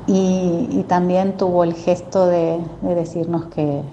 y, 0.07 0.83
también 0.87 1.37
tuvo 1.37 1.63
el 1.63 1.75
gesto 1.75 2.25
de, 2.25 2.59
decirnos 2.81 3.45
que, 3.45 3.83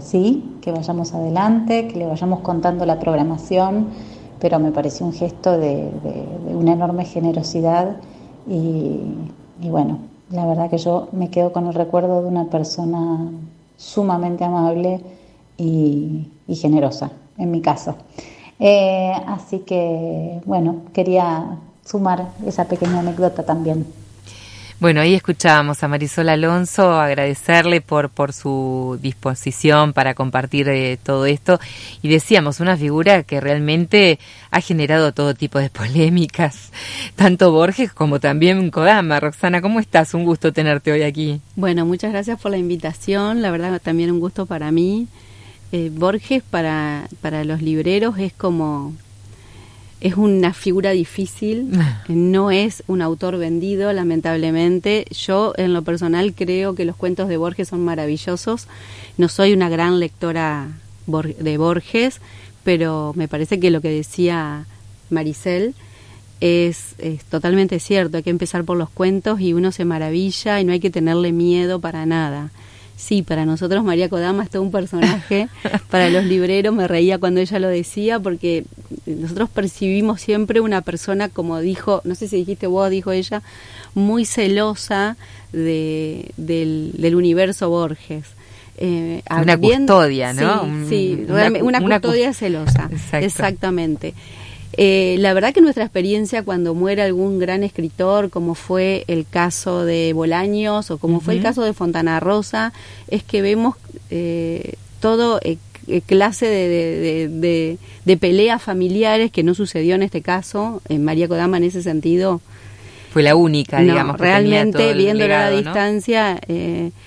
sí, 0.00 0.56
que 0.60 0.70
vayamos 0.70 1.14
adelante, 1.14 1.88
que 1.88 1.98
le 1.98 2.06
vayamos 2.06 2.40
contando 2.40 2.86
la 2.86 3.00
programación, 3.00 3.88
pero 4.38 4.60
me 4.60 4.70
pareció 4.70 5.04
un 5.04 5.12
gesto 5.12 5.58
de 5.58 5.90
una 6.54 6.74
enorme 6.74 7.04
generosidad 7.04 7.96
y, 8.48 9.68
bueno, 9.68 9.98
la 10.30 10.46
verdad 10.46 10.70
que 10.70 10.78
yo 10.78 11.08
me 11.12 11.28
quedo 11.28 11.52
con 11.52 11.66
el 11.66 11.74
recuerdo 11.74 12.22
de 12.22 12.28
una 12.28 12.44
persona 12.44 13.30
sumamente 13.78 14.44
amable 14.44 15.00
y, 15.56 16.28
generosa, 16.48 17.10
en 17.38 17.50
mi 17.50 17.62
caso. 17.62 17.94
Eh, 18.58 19.12
así 19.26 19.60
que, 19.60 20.40
bueno, 20.44 20.82
quería 20.92 21.58
sumar 21.84 22.32
esa 22.44 22.66
pequeña 22.66 22.98
anécdota 22.98 23.44
también. 23.44 23.86
Bueno, 24.80 25.00
ahí 25.00 25.14
escuchábamos 25.14 25.82
a 25.82 25.88
Marisol 25.88 26.28
Alonso, 26.28 27.00
agradecerle 27.00 27.80
por, 27.80 28.10
por 28.10 28.32
su 28.32 28.96
disposición 29.02 29.92
para 29.92 30.14
compartir 30.14 30.68
eh, 30.68 30.96
todo 31.02 31.26
esto 31.26 31.58
y 32.00 32.08
decíamos, 32.08 32.60
una 32.60 32.76
figura 32.76 33.24
que 33.24 33.40
realmente 33.40 34.20
ha 34.52 34.60
generado 34.60 35.10
todo 35.12 35.34
tipo 35.34 35.58
de 35.58 35.68
polémicas, 35.78 36.70
tanto 37.16 37.50
Borges 37.50 37.92
como 37.92 38.20
también 38.20 38.70
Kodama. 38.70 39.18
Roxana, 39.18 39.60
¿cómo 39.60 39.80
estás? 39.80 40.14
Un 40.14 40.24
gusto 40.24 40.52
tenerte 40.52 40.92
hoy 40.92 41.02
aquí. 41.02 41.40
Bueno, 41.56 41.84
muchas 41.84 42.12
gracias 42.12 42.40
por 42.40 42.52
la 42.52 42.58
invitación, 42.58 43.42
la 43.42 43.50
verdad 43.50 43.80
también 43.82 44.12
un 44.12 44.20
gusto 44.20 44.46
para 44.46 44.70
mí. 44.70 45.08
Eh, 45.72 45.90
Borges 45.92 46.44
para, 46.48 47.08
para 47.20 47.42
los 47.42 47.62
libreros 47.62 48.16
es 48.18 48.32
como 48.32 48.94
es 50.00 50.16
una 50.16 50.54
figura 50.54 50.92
difícil, 50.92 51.72
no 52.08 52.50
es 52.50 52.84
un 52.86 53.02
autor 53.02 53.36
vendido, 53.36 53.92
lamentablemente. 53.92 55.06
Yo, 55.10 55.52
en 55.56 55.74
lo 55.74 55.82
personal, 55.82 56.34
creo 56.34 56.74
que 56.74 56.84
los 56.84 56.94
cuentos 56.94 57.28
de 57.28 57.36
Borges 57.36 57.68
son 57.68 57.84
maravillosos. 57.84 58.68
No 59.16 59.28
soy 59.28 59.52
una 59.52 59.68
gran 59.68 59.98
lectora 59.98 60.68
de 61.06 61.58
Borges, 61.58 62.20
pero 62.62 63.12
me 63.16 63.26
parece 63.26 63.58
que 63.58 63.70
lo 63.70 63.80
que 63.80 63.90
decía 63.90 64.66
Maricel 65.10 65.74
es, 66.40 66.94
es 66.98 67.24
totalmente 67.24 67.80
cierto. 67.80 68.18
Hay 68.18 68.22
que 68.22 68.30
empezar 68.30 68.64
por 68.64 68.76
los 68.76 68.90
cuentos 68.90 69.40
y 69.40 69.52
uno 69.52 69.72
se 69.72 69.84
maravilla 69.84 70.60
y 70.60 70.64
no 70.64 70.72
hay 70.72 70.80
que 70.80 70.90
tenerle 70.90 71.32
miedo 71.32 71.80
para 71.80 72.06
nada. 72.06 72.50
Sí, 72.98 73.22
para 73.22 73.46
nosotros 73.46 73.84
María 73.84 74.08
Kodama 74.08 74.42
es 74.42 74.50
todo 74.50 74.60
un 74.60 74.72
personaje. 74.72 75.48
para 75.90 76.10
los 76.10 76.24
libreros 76.24 76.74
me 76.74 76.88
reía 76.88 77.18
cuando 77.18 77.40
ella 77.40 77.60
lo 77.60 77.68
decía 77.68 78.18
porque 78.18 78.64
nosotros 79.06 79.48
percibimos 79.48 80.20
siempre 80.20 80.60
una 80.60 80.82
persona, 80.82 81.28
como 81.28 81.60
dijo, 81.60 82.02
no 82.04 82.16
sé 82.16 82.26
si 82.26 82.38
dijiste 82.38 82.66
vos, 82.66 82.90
dijo 82.90 83.12
ella, 83.12 83.40
muy 83.94 84.24
celosa 84.24 85.16
de, 85.52 86.32
del, 86.36 87.14
universo 87.14 87.70
Borges. 87.70 88.24
Eh, 88.76 89.22
una 89.30 89.56
custodia, 89.56 90.32
¿no? 90.32 90.64
Sí, 90.88 91.24
una, 91.62 91.80
custodia 91.80 92.34
celosa. 92.34 92.90
Exactamente. 93.12 94.12
Eh, 94.74 95.16
la 95.18 95.32
verdad 95.32 95.54
que 95.54 95.60
nuestra 95.60 95.84
experiencia 95.84 96.42
cuando 96.42 96.74
muere 96.74 97.02
algún 97.02 97.38
gran 97.38 97.64
escritor, 97.64 98.30
como 98.30 98.54
fue 98.54 99.04
el 99.08 99.26
caso 99.28 99.84
de 99.84 100.12
Bolaños 100.12 100.90
o 100.90 100.98
como 100.98 101.20
fue 101.20 101.34
el 101.34 101.42
caso 101.42 101.62
de 101.62 101.72
Fontana 101.72 102.20
Rosa, 102.20 102.72
es 103.08 103.22
que 103.22 103.40
vemos 103.40 103.76
eh, 104.10 104.74
todo 105.00 105.40
eh, 105.42 105.56
clase 106.06 106.46
de, 106.46 107.78
de, 108.04 108.16
peleas 108.18 108.62
familiares 108.62 109.30
que 109.30 109.42
no 109.42 109.54
sucedió 109.54 109.94
en 109.94 110.02
este 110.02 110.20
caso. 110.20 110.82
En 110.88 111.02
María 111.02 111.28
Kodama 111.28 111.56
en 111.56 111.64
ese 111.64 111.82
sentido 111.82 112.42
fue 113.10 113.22
la 113.22 113.36
única, 113.36 113.80
digamos. 113.80 114.20
realmente, 114.20 114.92
viéndola 114.92 115.46
a 115.46 115.50
la 115.50 115.56
distancia, 115.56 116.38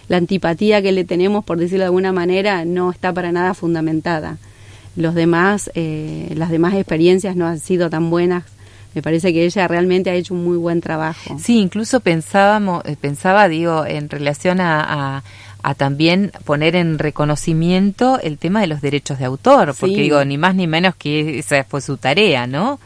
la 0.08 0.18
antipatía 0.18 0.82
que 0.82 0.92
le 0.92 1.06
tenemos, 1.06 1.46
por 1.46 1.60
decirlo 1.60 1.84
de 1.84 1.86
alguna 1.86 2.12
manera, 2.12 2.66
no 2.66 2.90
está 2.90 3.14
para 3.14 3.32
nada 3.32 3.54
fundamentada 3.54 4.40
los 4.96 5.16
demás, 5.16 5.72
eh, 5.76 6.34
las 6.36 6.50
demás 6.50 6.74
experiencias 6.74 7.36
no 7.36 7.48
han 7.48 7.60
sido 7.60 7.90
tan 7.90 8.10
buenas. 8.10 8.44
Me 8.94 9.02
parece 9.02 9.32
que 9.32 9.46
ella 9.46 9.68
realmente 9.68 10.10
ha 10.10 10.16
hecho 10.16 10.34
un 10.34 10.44
muy 10.44 10.58
buen 10.58 10.82
trabajo. 10.82 11.38
Sí, 11.40 11.60
incluso 11.60 12.02
pensábamos, 12.02 12.84
eh, 12.86 12.98
pensaba, 13.00 13.48
digo, 13.48 13.86
en 13.86 14.10
relación 14.10 14.60
a, 14.60 15.24
a, 15.64 15.74
también 15.76 16.32
poner 16.44 16.76
en 16.76 17.00
reconocimiento 17.00 18.20
el 18.20 18.38
tema 18.38 18.60
de 18.60 18.68
los 18.68 18.82
derechos 18.82 19.20
de 19.20 19.26
autor, 19.26 19.74
porque 19.80 20.02
digo, 20.02 20.26
ni 20.26 20.38
más 20.38 20.56
ni 20.56 20.68
menos 20.68 20.96
que 20.96 21.40
esa 21.40 21.64
fue 21.64 21.80
su 21.82 21.98
tarea, 21.98 22.48
¿no? 22.48 22.80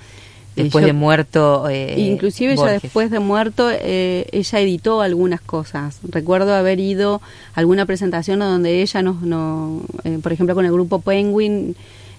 Después 0.56 0.86
de 0.86 0.94
muerto. 0.94 1.68
Eh, 1.70 1.96
inclusive 1.98 2.56
ya 2.56 2.80
después 2.80 3.12
de 3.12 3.20
muerto, 3.20 3.70
eh, 3.72 4.28
ella 4.32 4.60
editó 4.60 5.02
algunas 5.02 5.42
cosas. 5.42 6.00
Recuerdo 6.08 6.54
haber 6.54 6.80
ido 6.80 7.22
a 7.54 7.60
alguna 7.60 7.86
presentación 7.86 8.40
donde 8.40 8.82
ella 8.82 9.02
nos, 9.02 9.22
no, 9.22 9.82
eh, 10.04 10.20
por 10.22 10.34
ejemplo, 10.34 10.56
con 10.56 10.66
el 10.66 10.72
grupo 10.72 11.00
Penguin, 11.00 11.76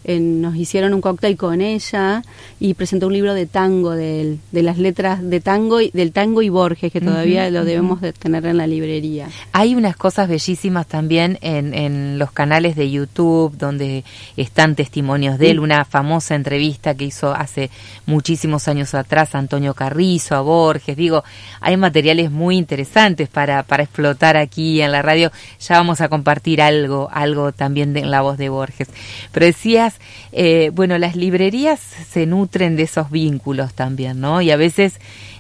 nos 0.07 0.57
hicieron 0.57 0.95
un 0.95 1.01
cóctel 1.01 1.37
con 1.37 1.61
ella 1.61 2.23
y 2.61 2.75
presentó 2.75 3.09
un 3.09 3.13
libro 3.13 3.35
de 3.35 3.47
tango 3.47 3.91
de, 3.91 4.39
de 4.53 4.63
las 4.63 4.79
letras 4.79 5.23
de 5.23 5.41
tango 5.41 5.81
y 5.81 5.91
del 5.91 6.13
tango 6.13 6.43
y 6.43 6.49
Borges 6.49 6.93
que 6.93 7.01
todavía 7.01 7.51
lo 7.51 7.65
debemos 7.65 8.01
de 8.01 8.13
tener 8.13 8.47
en 8.47 8.57
la 8.57 8.67
librería. 8.67 9.29
Hay 9.53 9.75
unas 9.75 9.97
cosas 9.97 10.29
bellísimas 10.29 10.87
también 10.87 11.39
en, 11.41 11.75
en 11.75 12.19
los 12.19 12.33
canales 12.33 12.77
de 12.77 12.91
YouTube 12.91 13.57
donde 13.57 14.05
están 14.37 14.77
testimonios 14.77 15.39
de 15.39 15.51
él, 15.51 15.61
una 15.61 15.85
famosa 15.85 16.35
entrevista 16.35 16.95
que 16.95 17.07
hizo 17.07 17.33
hace 17.35 17.71
muchísimos 18.07 18.69
años 18.69 18.95
atrás 18.95 19.35
Antonio 19.35 19.75
Carrizo 19.75 20.37
a 20.37 20.41
Borges, 20.41 20.97
digo, 20.97 21.25
hay 21.61 21.77
materiales 21.77 22.31
muy 22.31 22.57
interesantes 22.57 23.29
para, 23.29 23.63
para 23.63 23.83
explotar 23.83 24.37
aquí 24.37 24.81
en 24.81 24.93
la 24.93 25.03
radio, 25.03 25.33
ya 25.61 25.77
vamos 25.77 26.01
a 26.01 26.09
compartir 26.09 26.63
algo, 26.63 27.09
algo 27.13 27.53
también 27.53 27.93
de, 27.93 28.01
en 28.01 28.11
la 28.11 28.21
voz 28.21 28.39
de 28.39 28.49
Borges. 28.49 28.89
Pero 29.33 29.47
decías 29.47 29.96
eh, 30.33 30.71
bueno, 30.75 30.99
las 30.99 31.17
librerías 31.17 31.81
se 31.81 32.27
nutren 32.27 32.77
de 32.77 32.85
esos 32.85 33.11
vínculos 33.11 33.75
también, 33.75 34.21
¿no? 34.21 34.43
Y 34.43 34.51
a 34.51 34.57
veces 34.57 34.95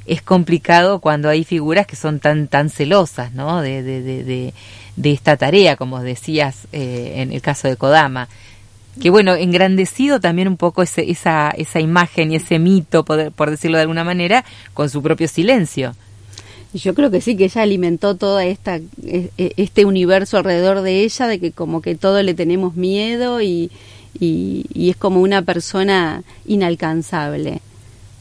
es 0.06 0.22
complicado 0.22 1.00
cuando 1.00 1.28
hay 1.28 1.44
figuras 1.44 1.86
que 1.86 1.96
son 1.96 2.20
tan, 2.20 2.48
tan 2.48 2.70
celosas, 2.70 3.32
¿no? 3.32 3.60
De, 3.60 3.82
de, 3.82 4.52
de, 4.96 5.12
esta 5.12 5.36
tarea, 5.36 5.76
como 5.76 6.00
decías 6.00 6.66
eh, 6.72 7.14
en 7.16 7.32
el 7.32 7.42
caso 7.42 7.68
de 7.68 7.76
Kodama. 7.76 8.28
Que 9.00 9.10
bueno, 9.10 9.34
engrandecido 9.34 10.20
también 10.20 10.48
un 10.48 10.56
poco 10.56 10.82
ese, 10.82 11.10
esa, 11.10 11.50
esa 11.50 11.80
imagen 11.80 12.32
y 12.32 12.36
ese 12.36 12.58
mito, 12.58 13.04
por, 13.04 13.30
por 13.32 13.50
decirlo 13.50 13.76
de 13.76 13.82
alguna 13.82 14.04
manera, 14.04 14.44
con 14.72 14.88
su 14.88 15.02
propio 15.02 15.28
silencio. 15.28 15.94
Yo 16.72 16.94
creo 16.94 17.10
que 17.10 17.20
sí, 17.20 17.36
que 17.36 17.44
ella 17.44 17.62
alimentó 17.62 18.16
todo 18.16 18.40
esta, 18.40 18.76
e, 18.76 19.30
e, 19.38 19.52
este 19.56 19.84
universo 19.84 20.36
alrededor 20.36 20.82
de 20.82 21.04
ella, 21.04 21.26
de 21.26 21.38
que 21.38 21.52
como 21.52 21.80
que 21.80 21.94
todo 21.94 22.22
le 22.22 22.34
tenemos 22.34 22.74
miedo 22.74 23.40
y, 23.40 23.70
y, 24.18 24.90
es 24.90 24.96
como 24.96 25.20
una 25.20 25.42
persona 25.42 26.22
inalcanzable. 26.46 27.60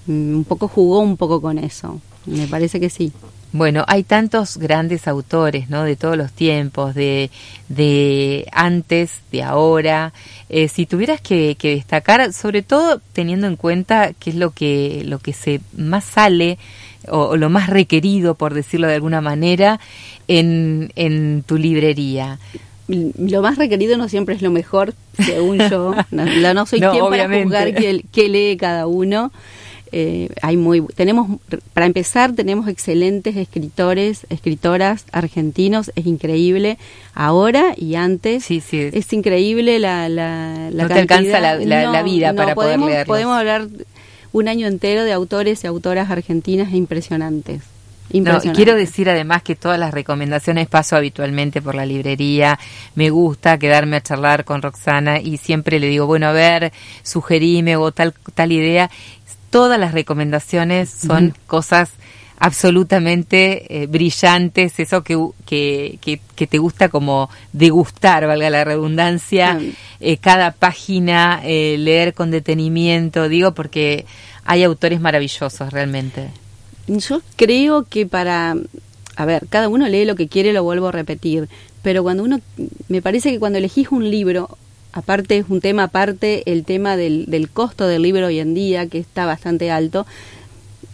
Mm, 0.08 0.36
un 0.38 0.44
poco 0.44 0.68
jugó 0.68 1.00
un 1.00 1.18
poco 1.18 1.42
con 1.42 1.58
eso, 1.58 2.00
me 2.26 2.48
parece 2.48 2.80
que 2.80 2.90
sí. 2.90 3.12
Bueno, 3.58 3.86
hay 3.88 4.04
tantos 4.04 4.58
grandes 4.58 5.08
autores, 5.08 5.70
¿no? 5.70 5.86
De 5.86 5.96
todos 5.96 6.18
los 6.18 6.34
tiempos, 6.34 6.94
de, 6.94 7.32
de 7.70 8.46
antes, 8.52 9.22
de 9.32 9.44
ahora. 9.44 10.12
Eh, 10.50 10.68
si 10.68 10.86
tuvieras 10.86 11.22
que, 11.22 11.56
destacar, 11.62 12.34
sobre 12.34 12.64
todo 12.64 13.00
teniendo 13.14 13.48
en 13.48 13.56
cuenta 13.56 14.12
qué 14.12 14.32
es 14.32 14.36
lo 14.36 14.52
que, 14.52 15.04
lo 15.06 15.20
que 15.20 15.32
se 15.32 15.62
más 15.78 16.04
sale 16.04 16.58
o, 17.08 17.38
lo 17.38 17.50
más 17.50 17.70
requerido, 17.70 18.36
por 18.36 18.54
decirlo 18.54 18.88
de 18.88 18.96
alguna 18.96 19.22
manera, 19.22 19.80
en, 20.28 20.92
en 20.98 21.42
tu 21.44 21.58
librería 21.58 22.40
lo 22.88 23.42
más 23.42 23.58
requerido 23.58 23.98
no 23.98 24.10
siempre 24.10 24.36
es 24.36 24.42
lo 24.42 24.52
mejor, 24.52 24.94
según 25.18 25.58
yo. 25.70 25.96
No, 26.12 26.54
no 26.54 26.66
soy 26.66 26.80
quien 26.92 27.06
para 27.10 27.28
juzgar 27.28 27.74
qué, 27.74 28.30
lee 28.30 28.58
cada 28.58 28.88
uno. 28.88 29.32
Eh, 29.92 30.30
hay 30.42 30.58
muy 30.58 30.82
tenemos 30.96 31.40
para 31.74 31.86
empezar 31.86 32.34
tenemos 32.34 32.68
excelentes 32.68 33.38
escritores 33.38 34.26
escritoras 34.30 35.06
argentinos 35.12 35.92
es 35.96 36.08
increíble 36.08 36.80
ahora 37.14 37.74
y 37.78 37.94
antes 37.94 38.44
sí, 38.44 38.62
sí. 38.62 38.90
es 38.92 39.14
increíble 39.14 39.78
la 39.78 40.10
la, 40.10 40.72
no 40.74 40.88
te 40.88 40.94
alcanza 40.96 41.40
la, 41.40 42.04
vida 42.04 42.34
para 42.34 42.56
podemos, 42.56 42.56
poder 42.56 42.80
leerlos. 42.80 43.08
podemos 43.08 43.38
hablar 43.38 43.68
un 44.34 44.48
año 44.48 44.68
entero 44.68 45.04
de 45.04 45.14
autores 45.14 45.64
y 45.64 45.68
autoras 45.68 46.10
argentinas 46.10 46.74
impresionantes 46.74 47.62
no, 48.14 48.40
quiero 48.54 48.76
decir 48.76 49.10
además 49.10 49.44
que 49.44 49.56
todas 49.56 49.80
las 49.80 49.94
recomendaciones 49.94 50.68
paso 50.68 50.96
habitualmente 50.96 51.62
por 51.62 51.76
la 51.76 51.86
librería. 51.86 52.60
Me 52.96 53.10
gusta 53.10 53.58
quedarme 53.58 53.98
a 53.98 54.02
charlar 54.02 54.46
con 54.46 54.62
Roxana 54.62 55.20
y 55.20 55.38
siempre 55.38 55.80
le 55.80 55.88
digo, 55.88 56.06
bueno, 56.06 56.28
a 56.28 56.32
ver, 56.32 56.72
sugerime 57.04 57.76
o 57.78 57.92
tal, 57.92 58.14
tal 58.34 58.52
idea. 58.52 58.90
Todas 59.50 59.80
las 59.80 59.94
recomendaciones 59.94 60.90
son 60.90 61.34
cosas 61.48 61.92
absolutamente 62.38 63.84
eh, 63.84 63.88
brillantes, 63.88 64.80
eso 64.80 65.04
que, 65.04 65.18
que, 65.46 65.98
que, 66.36 66.48
te 66.48 66.58
gusta 66.58 66.90
como 66.90 67.30
degustar, 67.54 68.28
valga 68.28 68.50
la 68.50 68.64
redundancia, 68.64 69.58
eh, 70.00 70.18
cada 70.18 70.52
página, 70.52 71.42
eh, 71.44 71.78
leer 71.80 72.14
con 72.14 72.32
detenimiento, 72.32 73.30
digo, 73.30 73.54
porque 73.54 74.06
hay 74.44 74.64
autores 74.64 75.00
maravillosos 75.00 75.72
realmente. 75.72 76.30
Yo 76.88 77.22
creo 77.36 77.84
que 77.84 78.06
para, 78.06 78.56
a 79.16 79.26
ver, 79.26 79.48
cada 79.50 79.70
uno 79.70 79.88
lee 79.88 80.06
lo 80.06 80.16
que 80.16 80.28
quiere, 80.28 80.54
lo 80.54 80.64
vuelvo 80.64 80.90
a 80.90 80.92
repetir, 80.92 81.50
pero 81.82 82.04
cuando 82.04 82.24
uno, 82.24 82.40
me 82.90 83.02
parece 83.02 83.32
que 83.32 83.40
cuando 83.40 83.58
elegís 83.58 83.92
un 83.92 84.10
libro, 84.10 84.58
aparte 84.92 85.38
es 85.38 85.46
un 85.50 85.62
tema 85.62 85.84
aparte, 85.84 86.44
el 86.52 86.64
tema 86.64 86.96
del, 86.96 87.26
del 87.26 87.50
costo 87.50 87.88
del 87.88 88.04
libro 88.04 88.28
hoy 88.28 88.40
en 88.40 88.54
día, 88.54 88.88
que 88.88 89.00
está 89.00 89.26
bastante 89.26 89.72
alto, 89.72 90.06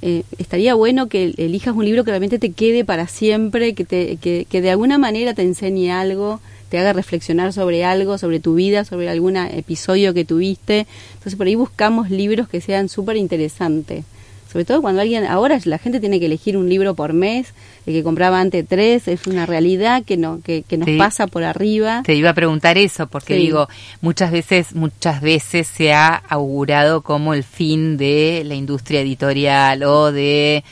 eh, 0.02 0.24
estaría 0.38 0.74
bueno 0.76 1.08
que 1.08 1.34
elijas 1.38 1.76
un 1.76 1.86
libro 1.86 2.04
que 2.04 2.12
realmente 2.12 2.40
te 2.40 2.52
quede 2.52 2.86
para 2.86 3.08
siempre, 3.08 3.76
que, 3.76 3.84
te, 3.84 4.16
que, 4.16 4.48
que 4.50 4.62
de 4.62 4.72
alguna 4.72 4.98
manera 4.98 5.34
te 5.34 5.44
enseñe 5.44 5.92
algo, 5.92 6.40
te 6.70 6.80
haga 6.80 6.94
reflexionar 6.94 7.52
sobre 7.52 7.84
algo, 7.84 8.18
sobre 8.18 8.40
tu 8.40 8.56
vida, 8.56 8.86
sobre 8.86 9.10
algún 9.10 9.36
episodio 9.36 10.14
que 10.14 10.24
tuviste. 10.24 10.88
Entonces 11.14 11.36
por 11.36 11.48
ahí 11.48 11.56
buscamos 11.56 12.10
libros 12.10 12.48
que 12.48 12.62
sean 12.62 12.88
súper 12.88 13.18
interesantes 13.18 14.06
sobre 14.52 14.66
todo 14.66 14.82
cuando 14.82 15.02
alguien, 15.02 15.26
ahora 15.26 15.60
la 15.64 15.78
gente 15.78 16.00
tiene 16.02 16.20
que 16.20 16.26
elegir 16.26 16.58
un 16.58 16.68
libro 16.68 16.94
por 16.94 17.14
mes, 17.14 17.54
el 17.86 17.94
que 17.94 18.04
compraba 18.04 18.42
antes 18.42 18.66
tres, 18.68 19.08
es 19.08 19.26
una 19.26 19.46
realidad 19.46 20.04
que, 20.04 20.18
no, 20.18 20.42
que, 20.42 20.66
nos 20.78 20.90
pasa 20.98 21.28
por 21.28 21.44
arriba. 21.44 22.04
Te 22.06 22.16
iba 22.16 22.32
a 22.32 22.34
preguntar 22.34 22.78
eso, 22.78 23.08
porque 23.08 23.36
digo, 23.36 23.70
muchas 24.02 24.32
veces, 24.32 24.76
muchas 24.76 25.22
veces 25.22 25.68
se 25.68 25.94
ha 25.94 26.16
augurado 26.16 27.02
como 27.02 27.34
el 27.34 27.44
fin 27.44 27.96
de 27.96 28.44
la 28.46 28.56
industria 28.56 29.02
editorial 29.02 29.84
o 29.84 30.12
de... 30.12 30.64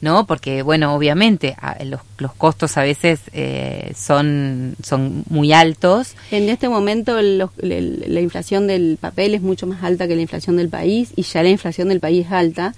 ¿no? 0.00 0.26
Porque, 0.26 0.62
bueno, 0.62 0.94
obviamente 0.94 1.56
los, 1.84 2.00
los 2.18 2.32
costos 2.32 2.76
a 2.76 2.82
veces 2.82 3.20
eh, 3.32 3.92
son, 3.96 4.76
son 4.80 5.24
muy 5.28 5.52
altos. 5.52 6.14
En 6.30 6.48
este 6.48 6.68
momento 6.68 7.20
la 7.20 8.20
inflación 8.20 8.68
del 8.68 8.96
papel 9.00 9.34
es 9.34 9.42
mucho 9.42 9.66
más 9.66 9.82
alta 9.82 10.06
que 10.06 10.14
la 10.14 10.22
inflación 10.22 10.56
del 10.56 10.68
país 10.68 11.12
y 11.16 11.22
ya 11.22 11.42
la 11.42 11.48
inflación 11.48 11.88
del 11.88 11.98
país 11.98 12.26
es 12.26 12.32
alta. 12.32 12.74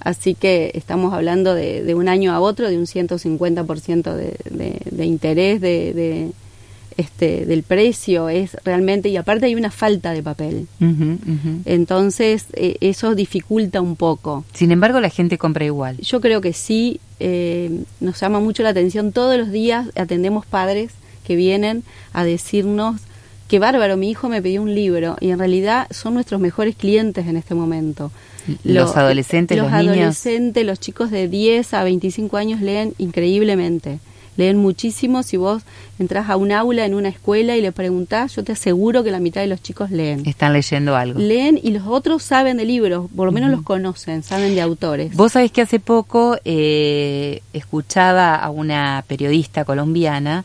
Así 0.00 0.34
que 0.34 0.70
estamos 0.74 1.14
hablando 1.14 1.54
de, 1.54 1.94
un 1.94 2.08
año 2.08 2.32
a 2.32 2.40
otro 2.40 2.68
de 2.68 2.76
un 2.76 2.86
150% 2.86 4.14
de, 4.14 4.36
de, 4.50 4.80
de 4.90 5.04
interés 5.06 5.60
de, 5.60 6.30
este, 6.96 7.46
del 7.46 7.62
precio. 7.62 8.28
Es 8.28 8.56
realmente, 8.64 9.08
y 9.08 9.16
aparte 9.16 9.46
hay 9.46 9.54
una 9.54 9.70
falta 9.70 10.12
de 10.12 10.22
papel. 10.22 10.68
Entonces, 11.64 12.46
eh, 12.52 12.76
eso 12.80 13.14
dificulta 13.14 13.80
un 13.80 13.96
poco. 13.96 14.44
Sin 14.52 14.72
embargo, 14.72 15.00
la 15.00 15.10
gente 15.10 15.38
compra 15.38 15.64
igual. 15.64 15.98
Yo 15.98 16.20
creo 16.20 16.40
que 16.40 16.52
sí. 16.52 17.00
Eh, 17.20 17.84
nos 18.00 18.20
llama 18.20 18.40
mucho 18.40 18.62
la 18.62 18.70
atención. 18.70 19.12
Todos 19.12 19.38
los 19.38 19.50
días 19.50 19.88
atendemos 19.94 20.44
padres 20.44 20.92
que 21.24 21.36
vienen 21.36 21.84
a 22.12 22.24
decirnos 22.24 23.00
que 23.48 23.58
bárbaro, 23.58 23.96
mi 23.96 24.10
hijo 24.10 24.28
me 24.28 24.42
pidió 24.42 24.62
un 24.62 24.74
libro 24.74 25.16
y 25.20 25.30
en 25.30 25.38
realidad 25.38 25.86
son 25.90 26.14
nuestros 26.14 26.40
mejores 26.40 26.76
clientes 26.76 27.26
en 27.26 27.36
este 27.36 27.54
momento 27.54 28.10
los 28.62 28.96
adolescentes, 28.96 29.56
los, 29.58 29.72
adolescentes, 29.72 30.66
los 30.66 30.80
chicos 30.80 31.10
de 31.10 31.28
10 31.28 31.74
a 31.74 31.84
25 31.84 32.36
años 32.36 32.60
leen 32.60 32.94
increíblemente. 32.98 33.98
Leen 34.36 34.56
muchísimo. 34.56 35.22
Si 35.22 35.36
vos 35.36 35.62
entras 35.98 36.28
a 36.28 36.36
un 36.36 36.50
aula 36.50 36.84
en 36.84 36.94
una 36.94 37.08
escuela 37.08 37.56
y 37.56 37.62
le 37.62 37.70
preguntás, 37.70 38.34
yo 38.34 38.42
te 38.42 38.52
aseguro 38.52 39.04
que 39.04 39.10
la 39.10 39.20
mitad 39.20 39.40
de 39.40 39.46
los 39.46 39.62
chicos 39.62 39.90
leen. 39.90 40.26
Están 40.26 40.52
leyendo 40.52 40.96
algo. 40.96 41.20
Leen 41.20 41.58
y 41.62 41.70
los 41.70 41.86
otros 41.86 42.22
saben 42.22 42.56
de 42.56 42.64
libros, 42.64 43.08
por 43.14 43.26
lo 43.26 43.32
menos 43.32 43.50
los 43.50 43.62
conocen, 43.62 44.22
saben 44.22 44.54
de 44.54 44.60
autores. 44.60 45.14
Vos 45.14 45.32
sabés 45.32 45.52
que 45.52 45.62
hace 45.62 45.78
poco 45.78 46.36
eh, 46.44 47.42
escuchaba 47.52 48.34
a 48.34 48.50
una 48.50 49.04
periodista 49.06 49.64
colombiana 49.64 50.44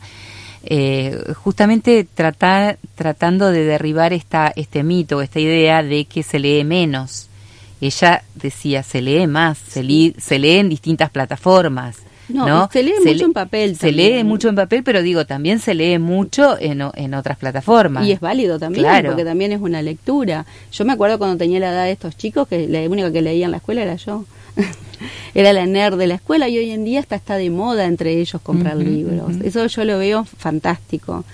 eh, 0.62 1.32
justamente 1.42 2.04
tratar, 2.04 2.78
tratando 2.94 3.50
de 3.50 3.64
derribar 3.64 4.12
esta, 4.12 4.52
este 4.54 4.82
mito, 4.82 5.22
esta 5.22 5.40
idea 5.40 5.82
de 5.82 6.04
que 6.04 6.22
se 6.22 6.38
lee 6.38 6.64
menos 6.64 7.29
ella 7.86 8.22
decía, 8.34 8.82
se 8.82 9.02
lee 9.02 9.26
más, 9.26 9.58
se, 9.58 9.82
lee, 9.82 10.14
se 10.18 10.38
lee 10.38 10.58
en 10.58 10.68
distintas 10.68 11.10
plataformas. 11.10 11.96
No, 12.28 12.68
se 12.72 12.82
lee 12.82 12.94
mucho 13.04 13.24
en 13.24 13.32
papel. 13.32 13.76
Se 13.76 13.92
lee 13.92 14.22
mucho 14.24 14.48
en 14.48 14.54
papel, 14.54 14.82
pero 14.82 15.02
digo, 15.02 15.26
también 15.26 15.58
se 15.58 15.74
lee 15.74 15.98
mucho 15.98 16.56
en, 16.60 16.82
en 16.94 17.14
otras 17.14 17.38
plataformas. 17.38 18.06
Y 18.06 18.12
es 18.12 18.20
válido 18.20 18.58
también, 18.58 18.86
porque 19.04 19.24
también 19.24 19.52
es 19.52 19.60
una 19.60 19.82
lectura. 19.82 20.46
Yo 20.72 20.84
me 20.84 20.92
acuerdo 20.92 21.18
cuando 21.18 21.36
tenía 21.36 21.60
la 21.60 21.72
edad 21.72 21.84
de 21.84 21.92
estos 21.92 22.16
chicos, 22.16 22.48
que 22.48 22.68
la 22.68 22.80
única 22.88 23.12
que 23.12 23.22
leía 23.22 23.46
en 23.46 23.50
la 23.50 23.56
escuela 23.58 23.82
era 23.82 23.96
yo. 23.96 24.24
era 25.34 25.52
la 25.52 25.66
nerd 25.66 25.96
de 25.98 26.06
la 26.06 26.14
escuela 26.14 26.48
y 26.48 26.58
hoy 26.58 26.70
en 26.70 26.84
día 26.84 27.00
está, 27.00 27.16
está 27.16 27.36
de 27.36 27.50
moda 27.50 27.86
entre 27.86 28.20
ellos 28.20 28.40
comprar 28.42 28.76
libros. 28.76 29.32
Eso 29.42 29.66
yo 29.66 29.84
lo 29.84 29.98
veo 29.98 30.24
fantástico. 30.24 31.24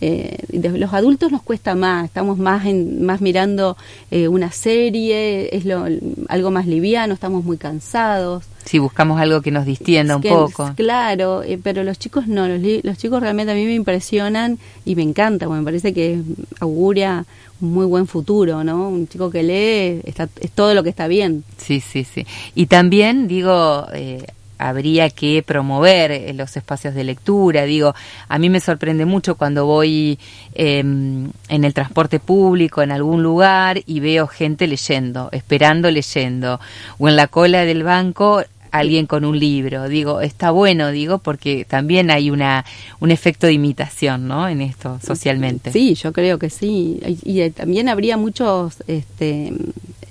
Eh, 0.00 0.36
los 0.52 0.92
adultos 0.94 1.32
nos 1.32 1.42
cuesta 1.42 1.74
más, 1.74 2.04
estamos 2.04 2.38
más 2.38 2.66
en, 2.66 3.04
más 3.04 3.20
mirando 3.20 3.76
eh, 4.10 4.28
una 4.28 4.52
serie, 4.52 5.54
es 5.56 5.64
lo, 5.64 5.86
algo 6.28 6.50
más 6.50 6.66
liviano, 6.66 7.14
estamos 7.14 7.44
muy 7.44 7.56
cansados. 7.56 8.44
Sí, 8.64 8.78
buscamos 8.78 9.20
algo 9.20 9.40
que 9.40 9.50
nos 9.50 9.64
distienda 9.64 10.16
un 10.16 10.22
poco. 10.22 10.72
Claro, 10.76 11.42
eh, 11.42 11.58
pero 11.62 11.82
los 11.84 11.98
chicos 11.98 12.28
no, 12.28 12.46
los, 12.46 12.60
los, 12.84 12.98
chicos 12.98 13.20
realmente 13.20 13.52
a 13.52 13.54
mí 13.54 13.64
me 13.64 13.74
impresionan 13.74 14.58
y 14.84 14.94
me 14.94 15.02
encanta, 15.02 15.48
me 15.48 15.62
parece 15.62 15.92
que 15.92 16.20
auguria 16.60 17.24
un 17.60 17.72
muy 17.72 17.86
buen 17.86 18.06
futuro, 18.06 18.62
¿no? 18.62 18.88
Un 18.88 19.08
chico 19.08 19.30
que 19.30 19.42
lee 19.42 20.00
está, 20.04 20.28
es 20.40 20.50
todo 20.52 20.74
lo 20.74 20.82
que 20.82 20.90
está 20.90 21.08
bien. 21.08 21.44
Sí, 21.56 21.80
sí, 21.80 22.04
sí. 22.04 22.26
Y 22.54 22.66
también, 22.66 23.26
digo, 23.26 23.86
eh, 23.92 24.24
habría 24.58 25.10
que 25.10 25.42
promover 25.42 26.10
eh, 26.10 26.32
los 26.34 26.56
espacios 26.56 26.94
de 26.94 27.04
lectura. 27.04 27.64
Digo, 27.64 27.94
a 28.28 28.38
mí 28.38 28.50
me 28.50 28.60
sorprende 28.60 29.06
mucho 29.06 29.36
cuando 29.36 29.66
voy 29.66 30.18
em, 30.54 31.30
en 31.48 31.64
el 31.64 31.74
transporte 31.74 32.20
público, 32.20 32.82
en 32.82 32.92
algún 32.92 33.22
lugar, 33.22 33.80
y 33.86 34.00
veo 34.00 34.26
gente 34.26 34.66
leyendo, 34.66 35.28
esperando 35.32 35.90
leyendo, 35.90 36.60
o 36.98 37.08
en 37.08 37.16
la 37.16 37.28
cola 37.28 37.64
del 37.64 37.84
banco 37.84 38.42
alguien 38.70 39.06
con 39.06 39.24
un 39.24 39.38
libro. 39.38 39.88
Digo, 39.88 40.20
está 40.20 40.50
bueno, 40.50 40.90
digo, 40.90 41.18
porque 41.18 41.64
también 41.64 42.10
hay 42.10 42.30
una 42.30 42.64
un 43.00 43.10
efecto 43.10 43.46
de 43.46 43.54
imitación, 43.54 44.28
¿no? 44.28 44.48
En 44.48 44.60
esto 44.60 44.98
socialmente. 45.04 45.72
Sí, 45.72 45.94
yo 45.94 46.12
creo 46.12 46.38
que 46.38 46.50
sí. 46.50 47.00
Y, 47.24 47.40
y 47.40 47.50
también 47.50 47.88
habría 47.88 48.16
muchos 48.16 48.82
este 48.86 49.52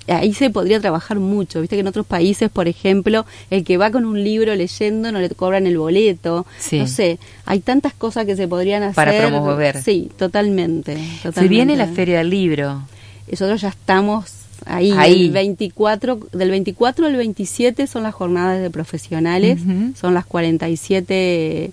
ahí 0.07 0.33
se 0.33 0.49
podría 0.49 0.79
trabajar 0.79 1.19
mucho. 1.19 1.61
Viste 1.61 1.75
que 1.75 1.81
en 1.81 1.87
otros 1.87 2.05
países, 2.05 2.49
por 2.49 2.67
ejemplo, 2.67 3.25
el 3.49 3.63
que 3.63 3.77
va 3.77 3.91
con 3.91 4.05
un 4.05 4.23
libro 4.23 4.55
leyendo 4.55 5.11
no 5.11 5.19
le 5.19 5.29
cobran 5.29 5.67
el 5.67 5.77
boleto. 5.77 6.45
No 6.71 6.87
sé, 6.87 7.19
hay 7.45 7.59
tantas 7.59 7.93
cosas 7.93 8.25
que 8.25 8.35
se 8.35 8.47
podrían 8.47 8.83
hacer. 8.83 8.95
Para 8.95 9.27
promover. 9.27 9.81
Sí, 9.81 10.09
totalmente. 10.17 10.93
totalmente. 10.93 11.41
Se 11.41 11.47
viene 11.47 11.75
la 11.75 11.87
Feria 11.87 12.19
del 12.19 12.29
Libro. 12.29 12.83
Nosotros 13.29 13.61
ya 13.61 13.69
estamos 13.69 14.31
ahí. 14.65 14.91
ahí. 14.95 15.25
El 15.25 15.31
24, 15.31 16.19
del 16.31 16.51
24 16.51 17.05
al 17.05 17.15
27 17.15 17.87
son 17.87 18.03
las 18.03 18.13
jornadas 18.13 18.61
de 18.61 18.69
profesionales, 18.69 19.59
son 19.99 20.13
las 20.13 20.25
47 20.25 21.71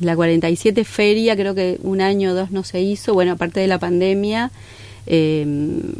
la 0.00 0.16
47 0.16 0.84
feria, 0.84 1.36
creo 1.36 1.54
que 1.54 1.78
un 1.82 2.00
año 2.00 2.30
o 2.30 2.34
dos 2.34 2.50
no 2.50 2.64
se 2.64 2.80
hizo, 2.80 3.12
bueno, 3.12 3.32
aparte 3.32 3.60
de 3.60 3.66
la 3.66 3.78
pandemia, 3.78 4.50
eh, 5.06 5.46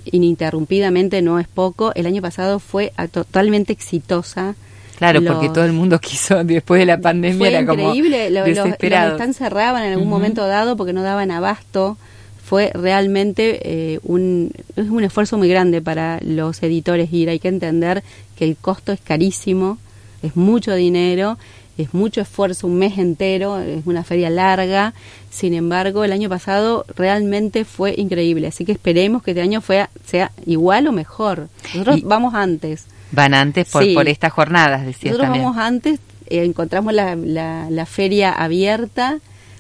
ininterrumpidamente 0.04 1.22
no 1.22 1.38
es 1.38 1.48
poco. 1.48 1.92
El 1.94 2.06
año 2.06 2.22
pasado 2.22 2.58
fue 2.58 2.92
totalmente 3.10 3.72
exitosa. 3.72 4.54
Claro, 4.98 5.22
porque 5.24 5.48
todo 5.48 5.64
el 5.64 5.72
mundo 5.72 5.98
quiso, 6.00 6.44
después 6.44 6.80
de 6.80 6.86
la 6.86 7.00
pandemia, 7.00 7.48
era 7.48 7.60
increíble. 7.60 8.30
Como 8.32 8.44
desesperado. 8.44 9.18
Los, 9.18 9.36
cerraban 9.36 9.84
en 9.84 9.92
algún 9.92 10.08
momento 10.08 10.46
dado 10.46 10.76
porque 10.76 10.92
no 10.92 11.02
daban 11.02 11.30
abasto. 11.30 11.96
Fue 12.44 12.70
realmente 12.74 13.60
eh, 13.62 14.00
un, 14.02 14.50
es 14.74 14.88
un 14.88 15.04
esfuerzo 15.04 15.38
muy 15.38 15.48
grande 15.48 15.80
para 15.80 16.18
los 16.22 16.62
editores 16.62 17.12
ir. 17.12 17.30
Hay 17.30 17.38
que 17.38 17.48
entender 17.48 18.02
que 18.36 18.44
el 18.44 18.56
costo 18.56 18.92
es 18.92 19.00
carísimo, 19.00 19.78
es 20.22 20.36
mucho 20.36 20.74
dinero 20.74 21.38
es 21.82 21.94
mucho 21.94 22.20
esfuerzo, 22.20 22.66
un 22.66 22.78
mes 22.78 22.98
entero, 22.98 23.58
es 23.58 23.86
una 23.86 24.04
feria 24.04 24.30
larga. 24.30 24.94
Sin 25.30 25.54
embargo, 25.54 26.04
el 26.04 26.12
año 26.12 26.28
pasado 26.28 26.84
realmente 26.96 27.64
fue 27.64 27.94
increíble, 27.96 28.48
así 28.48 28.64
que 28.64 28.72
esperemos 28.72 29.22
que 29.22 29.32
este 29.32 29.42
año 29.42 29.62
sea 30.04 30.32
igual 30.46 30.86
o 30.86 30.92
mejor. 30.92 31.48
Nosotros 31.74 32.02
vamos 32.02 32.34
antes. 32.34 32.86
Van 33.12 33.34
antes 33.34 33.68
por, 33.68 33.92
por 33.94 34.08
estas 34.08 34.32
jornadas, 34.32 34.86
decías 34.86 35.16
Nosotros 35.16 35.38
vamos 35.38 35.56
antes, 35.56 36.00
eh, 36.26 36.44
encontramos 36.44 36.94
la, 36.94 37.16
la, 37.16 37.68
la 37.70 37.86
feria 37.86 38.32
abierta 38.32 39.18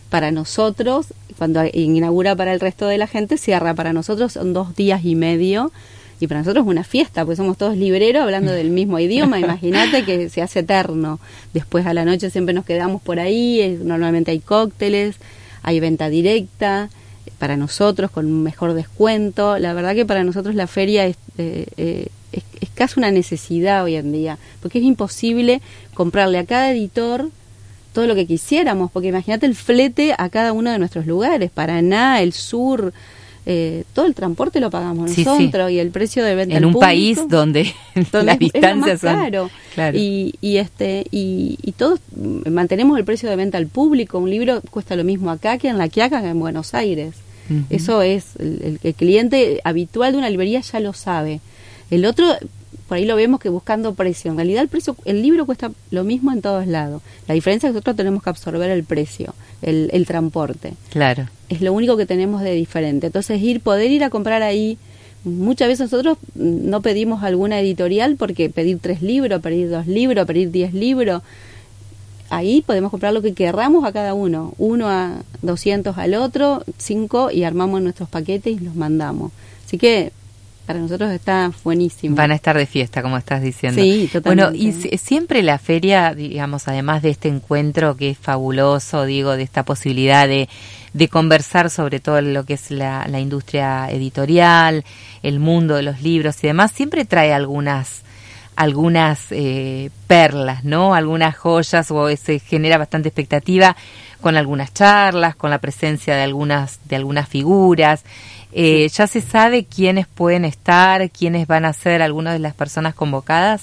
para 0.08 0.30
nosotros, 0.30 1.08
cuando 1.38 1.62
inaugura 1.72 2.36
para 2.36 2.52
el 2.52 2.60
resto 2.60 2.86
de 2.86 2.98
la 2.98 3.06
gente, 3.06 3.38
cierra 3.38 3.74
para 3.74 3.92
nosotros, 3.92 4.32
son 4.32 4.52
dos 4.52 4.76
días 4.76 5.04
y 5.04 5.14
medio 5.14 5.72
y 6.20 6.26
para 6.26 6.40
nosotros 6.40 6.64
es 6.66 6.70
una 6.70 6.84
fiesta, 6.84 7.24
porque 7.24 7.36
somos 7.36 7.56
todos 7.56 7.76
libreros 7.76 8.22
hablando 8.22 8.52
del 8.52 8.70
mismo 8.70 8.98
idioma, 9.00 9.40
imagínate 9.40 10.04
que 10.04 10.28
se 10.28 10.42
hace 10.42 10.60
eterno. 10.60 11.18
Después 11.54 11.86
a 11.86 11.94
la 11.94 12.04
noche 12.04 12.30
siempre 12.30 12.54
nos 12.54 12.64
quedamos 12.64 13.00
por 13.00 13.18
ahí, 13.18 13.78
normalmente 13.82 14.30
hay 14.30 14.40
cócteles, 14.40 15.16
hay 15.62 15.80
venta 15.80 16.08
directa 16.08 16.90
para 17.38 17.56
nosotros 17.56 18.10
con 18.10 18.26
un 18.26 18.42
mejor 18.42 18.74
descuento. 18.74 19.58
La 19.58 19.72
verdad 19.72 19.94
que 19.94 20.04
para 20.04 20.22
nosotros 20.24 20.54
la 20.54 20.66
feria 20.66 21.06
es, 21.06 21.16
eh, 21.38 21.66
eh, 21.78 22.08
es, 22.32 22.44
es 22.60 22.68
casi 22.70 23.00
una 23.00 23.10
necesidad 23.10 23.82
hoy 23.82 23.96
en 23.96 24.12
día, 24.12 24.38
porque 24.60 24.78
es 24.78 24.84
imposible 24.84 25.62
comprarle 25.94 26.38
a 26.38 26.44
cada 26.44 26.70
editor 26.70 27.30
todo 27.94 28.06
lo 28.06 28.14
que 28.14 28.26
quisiéramos, 28.26 28.90
porque 28.90 29.08
imagínate 29.08 29.46
el 29.46 29.54
flete 29.54 30.14
a 30.16 30.28
cada 30.28 30.52
uno 30.52 30.70
de 30.70 30.78
nuestros 30.78 31.06
lugares, 31.06 31.50
Paraná, 31.50 32.20
el 32.20 32.32
sur, 32.32 32.92
eh, 33.46 33.84
todo 33.94 34.06
el 34.06 34.14
transporte 34.14 34.60
lo 34.60 34.70
pagamos 34.70 35.16
nosotros 35.16 35.70
y 35.70 35.78
el 35.78 35.90
precio 35.90 36.22
de 36.24 36.34
venta 36.34 36.56
en 36.56 36.64
un 36.64 36.74
país 36.74 37.20
donde, 37.28 37.74
las 38.12 38.38
distancias 38.38 39.00
son 39.00 39.18
claro. 39.74 39.98
y, 39.98 40.34
y 40.40 40.58
este 40.58 41.06
y, 41.10 41.58
y, 41.62 41.72
todos 41.72 42.00
mantenemos 42.50 42.98
el 42.98 43.04
precio 43.04 43.30
de 43.30 43.36
venta 43.36 43.56
al 43.56 43.66
público. 43.66 44.18
Un 44.18 44.30
libro 44.30 44.60
cuesta 44.70 44.94
lo 44.94 45.04
mismo 45.04 45.30
acá 45.30 45.56
que 45.56 45.68
en 45.68 45.78
La 45.78 45.88
Quiaca 45.88 46.20
que 46.20 46.28
en 46.28 46.38
Buenos 46.38 46.74
Aires. 46.74 47.14
Eso 47.68 48.00
es 48.00 48.36
el, 48.38 48.78
el, 48.80 48.94
cliente 48.94 49.60
habitual 49.64 50.12
de 50.12 50.18
una 50.18 50.30
librería 50.30 50.60
ya 50.60 50.78
lo 50.78 50.92
sabe. 50.92 51.40
El 51.90 52.04
otro 52.04 52.26
por 52.90 52.96
ahí 52.96 53.04
lo 53.04 53.14
vemos 53.14 53.38
que 53.38 53.48
buscando 53.48 53.94
precio. 53.94 54.32
En 54.32 54.36
realidad 54.36 54.64
el 54.64 54.68
precio, 54.68 54.96
el 55.04 55.22
libro 55.22 55.46
cuesta 55.46 55.70
lo 55.92 56.02
mismo 56.02 56.32
en 56.32 56.42
todos 56.42 56.66
lados. 56.66 57.02
La 57.28 57.34
diferencia 57.34 57.68
es 57.68 57.70
que 57.70 57.74
nosotros 57.74 57.94
tenemos 57.94 58.20
que 58.20 58.30
absorber 58.30 58.68
el 58.68 58.82
precio, 58.82 59.32
el, 59.62 59.90
el 59.92 60.06
transporte. 60.06 60.74
Claro. 60.88 61.28
Es 61.48 61.60
lo 61.60 61.72
único 61.72 61.96
que 61.96 62.04
tenemos 62.04 62.42
de 62.42 62.52
diferente. 62.52 63.06
Entonces 63.06 63.40
ir, 63.40 63.60
poder 63.60 63.92
ir 63.92 64.02
a 64.02 64.10
comprar 64.10 64.42
ahí, 64.42 64.76
muchas 65.22 65.68
veces 65.68 65.92
nosotros 65.92 66.18
no 66.34 66.82
pedimos 66.82 67.22
alguna 67.22 67.60
editorial 67.60 68.16
porque 68.16 68.50
pedir 68.50 68.80
tres 68.80 69.02
libros, 69.02 69.40
pedir 69.40 69.70
dos 69.70 69.86
libros, 69.86 70.26
pedir 70.26 70.50
diez 70.50 70.74
libros, 70.74 71.22
ahí 72.28 72.60
podemos 72.60 72.90
comprar 72.90 73.12
lo 73.12 73.22
que 73.22 73.34
querramos 73.34 73.84
a 73.84 73.92
cada 73.92 74.14
uno, 74.14 74.52
uno 74.58 74.88
a 74.88 75.22
200 75.42 75.96
al 75.96 76.14
otro, 76.14 76.64
cinco 76.76 77.30
y 77.30 77.44
armamos 77.44 77.82
nuestros 77.82 78.08
paquetes 78.08 78.60
y 78.60 78.64
los 78.64 78.74
mandamos. 78.74 79.30
Así 79.64 79.78
que 79.78 80.10
para 80.70 80.82
nosotros 80.82 81.10
está 81.10 81.50
buenísimo. 81.64 82.14
Van 82.14 82.30
a 82.30 82.36
estar 82.36 82.56
de 82.56 82.64
fiesta, 82.64 83.02
como 83.02 83.16
estás 83.16 83.42
diciendo. 83.42 83.82
Sí, 83.82 84.08
totalmente. 84.12 84.56
Bueno, 84.56 84.56
y 84.56 84.98
siempre 84.98 85.42
la 85.42 85.58
feria, 85.58 86.14
digamos, 86.14 86.68
además 86.68 87.02
de 87.02 87.10
este 87.10 87.26
encuentro 87.26 87.96
que 87.96 88.10
es 88.10 88.18
fabuloso, 88.18 89.04
digo, 89.04 89.36
de 89.36 89.42
esta 89.42 89.64
posibilidad 89.64 90.28
de, 90.28 90.48
de 90.92 91.08
conversar 91.08 91.70
sobre 91.70 91.98
todo 91.98 92.20
lo 92.20 92.44
que 92.44 92.54
es 92.54 92.70
la, 92.70 93.04
la 93.08 93.18
industria 93.18 93.90
editorial, 93.90 94.84
el 95.24 95.40
mundo 95.40 95.74
de 95.74 95.82
los 95.82 96.02
libros 96.02 96.36
y 96.44 96.46
demás, 96.46 96.70
siempre 96.70 97.04
trae 97.04 97.32
algunas 97.32 98.02
algunas 98.60 99.20
eh, 99.30 99.88
perlas, 100.06 100.64
¿no? 100.64 100.94
Algunas 100.94 101.34
joyas 101.34 101.90
o 101.90 102.14
se 102.14 102.40
genera 102.40 102.76
bastante 102.76 103.08
expectativa 103.08 103.74
con 104.20 104.36
algunas 104.36 104.74
charlas, 104.74 105.34
con 105.34 105.48
la 105.48 105.60
presencia 105.60 106.14
de 106.14 106.24
algunas 106.24 106.78
de 106.84 106.96
algunas 106.96 107.26
figuras. 107.26 108.04
Eh, 108.52 108.90
¿Ya 108.92 109.06
se 109.06 109.22
sabe 109.22 109.64
quiénes 109.64 110.06
pueden 110.06 110.44
estar, 110.44 111.08
quiénes 111.10 111.46
van 111.46 111.64
a 111.64 111.72
ser 111.72 112.02
algunas 112.02 112.34
de 112.34 112.40
las 112.40 112.52
personas 112.52 112.94
convocadas? 112.94 113.62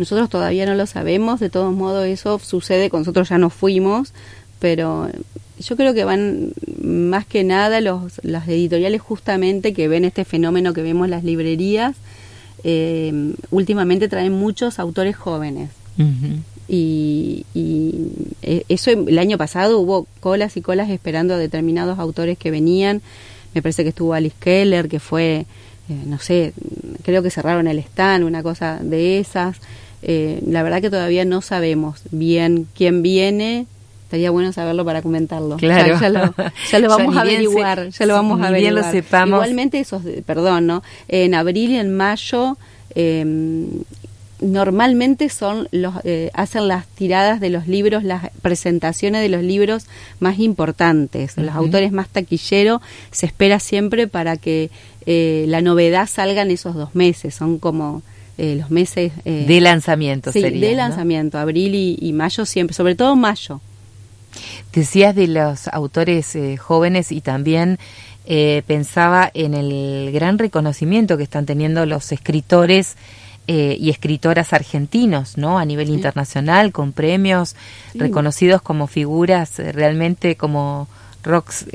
Nosotros 0.00 0.28
todavía 0.28 0.66
no 0.66 0.74
lo 0.74 0.86
sabemos, 0.86 1.38
de 1.38 1.48
todos 1.48 1.72
modos 1.72 2.04
eso 2.06 2.40
sucede, 2.40 2.90
con 2.90 3.02
nosotros 3.02 3.28
ya 3.28 3.38
no 3.38 3.50
fuimos, 3.50 4.14
pero 4.58 5.08
yo 5.60 5.76
creo 5.76 5.94
que 5.94 6.02
van 6.02 6.50
más 6.82 7.24
que 7.24 7.44
nada 7.44 7.80
los, 7.80 8.20
las 8.24 8.48
editoriales 8.48 9.00
justamente 9.00 9.72
que 9.72 9.86
ven 9.86 10.04
este 10.04 10.24
fenómeno 10.24 10.72
que 10.72 10.82
vemos 10.82 11.04
en 11.04 11.12
las 11.12 11.22
librerías, 11.22 11.94
eh, 12.64 13.34
últimamente 13.50 14.08
traen 14.08 14.32
muchos 14.32 14.78
autores 14.78 15.16
jóvenes. 15.16 15.70
y, 16.66 17.46
y, 17.54 17.94
eh, 18.42 18.64
eso 18.68 18.90
el 18.90 19.18
año 19.18 19.38
pasado 19.38 19.78
hubo 19.78 20.08
colas 20.18 20.56
y 20.56 20.60
colas 20.60 20.90
esperando 20.90 21.34
a 21.34 21.38
determinados 21.38 21.98
autores 22.00 22.36
que 22.36 22.50
venían 22.50 23.00
me 23.54 23.62
parece 23.62 23.84
que 23.84 23.90
estuvo 23.90 24.14
Alice 24.14 24.36
Keller, 24.38 24.88
que 24.88 24.98
fue, 24.98 25.46
eh, 25.88 26.02
no 26.06 26.18
sé, 26.18 26.52
creo 27.04 27.22
que 27.22 27.30
cerraron 27.30 27.68
el 27.68 27.78
stand, 27.78 28.24
una 28.24 28.42
cosa 28.42 28.80
de 28.82 29.20
esas. 29.20 29.58
Eh, 30.02 30.42
la 30.46 30.62
verdad 30.62 30.82
que 30.82 30.90
todavía 30.90 31.24
no 31.24 31.40
sabemos 31.40 32.00
bien 32.10 32.66
quién 32.74 33.02
viene. 33.02 33.66
Estaría 34.04 34.30
bueno 34.30 34.52
saberlo 34.52 34.84
para 34.84 35.02
comentarlo. 35.02 35.56
Claro. 35.56 35.98
Ya, 36.00 36.08
lo, 36.08 36.34
ya 36.70 36.78
lo, 36.78 36.88
vamos 36.96 37.16
a 37.16 37.22
averiguar. 37.22 37.88
ya 37.88 38.06
lo 38.06 38.14
vamos 38.14 38.40
a 38.40 38.48
averiguar. 38.48 38.74
Bien 38.74 38.74
lo 38.74 38.90
sepamos. 38.90 39.38
Igualmente, 39.38 39.80
esos, 39.80 40.02
perdón, 40.24 40.66
¿no? 40.66 40.82
En 41.08 41.34
abril 41.34 41.72
y 41.72 41.76
en 41.76 41.94
mayo 41.96 42.56
eh, 42.94 43.24
normalmente 44.44 45.28
son 45.28 45.68
los 45.70 45.94
eh, 46.04 46.30
hacen 46.34 46.68
las 46.68 46.86
tiradas 46.86 47.40
de 47.40 47.50
los 47.50 47.66
libros, 47.66 48.04
las 48.04 48.30
presentaciones 48.42 49.22
de 49.22 49.28
los 49.28 49.42
libros 49.42 49.86
más 50.20 50.38
importantes, 50.38 51.36
los 51.36 51.54
autores 51.54 51.92
más 51.92 52.08
taquilleros, 52.08 52.80
se 53.10 53.26
espera 53.26 53.58
siempre 53.58 54.06
para 54.06 54.36
que 54.36 54.70
eh, 55.06 55.46
la 55.48 55.60
novedad 55.60 56.08
salga 56.08 56.42
en 56.42 56.50
esos 56.50 56.74
dos 56.74 56.94
meses, 56.94 57.34
son 57.34 57.58
como 57.58 58.02
eh, 58.36 58.56
los 58.56 58.70
meses 58.70 59.12
de 59.24 59.60
lanzamiento 59.60 60.32
sí, 60.32 60.42
de 60.42 60.74
lanzamiento, 60.74 61.38
abril 61.38 61.74
y, 61.74 61.96
y, 62.00 62.12
mayo 62.12 62.44
siempre, 62.44 62.74
sobre 62.74 62.94
todo 62.94 63.16
mayo. 63.16 63.60
Decías 64.72 65.14
de 65.14 65.28
los 65.28 65.68
autores 65.68 66.34
eh, 66.34 66.56
jóvenes 66.56 67.12
y 67.12 67.20
también 67.20 67.78
eh, 68.26 68.62
pensaba 68.66 69.30
en 69.34 69.54
el 69.54 70.10
gran 70.12 70.38
reconocimiento 70.38 71.16
que 71.16 71.22
están 71.22 71.46
teniendo 71.46 71.86
los 71.86 72.10
escritores 72.12 72.96
eh, 73.46 73.76
y 73.78 73.90
escritoras 73.90 74.52
argentinos, 74.52 75.36
¿no? 75.36 75.58
A 75.58 75.64
nivel 75.64 75.90
internacional, 75.90 76.72
con 76.72 76.92
premios 76.92 77.54
reconocidos 77.94 78.62
como 78.62 78.86
figuras 78.86 79.58
realmente 79.58 80.36
como 80.36 80.88
rocks, 81.22 81.66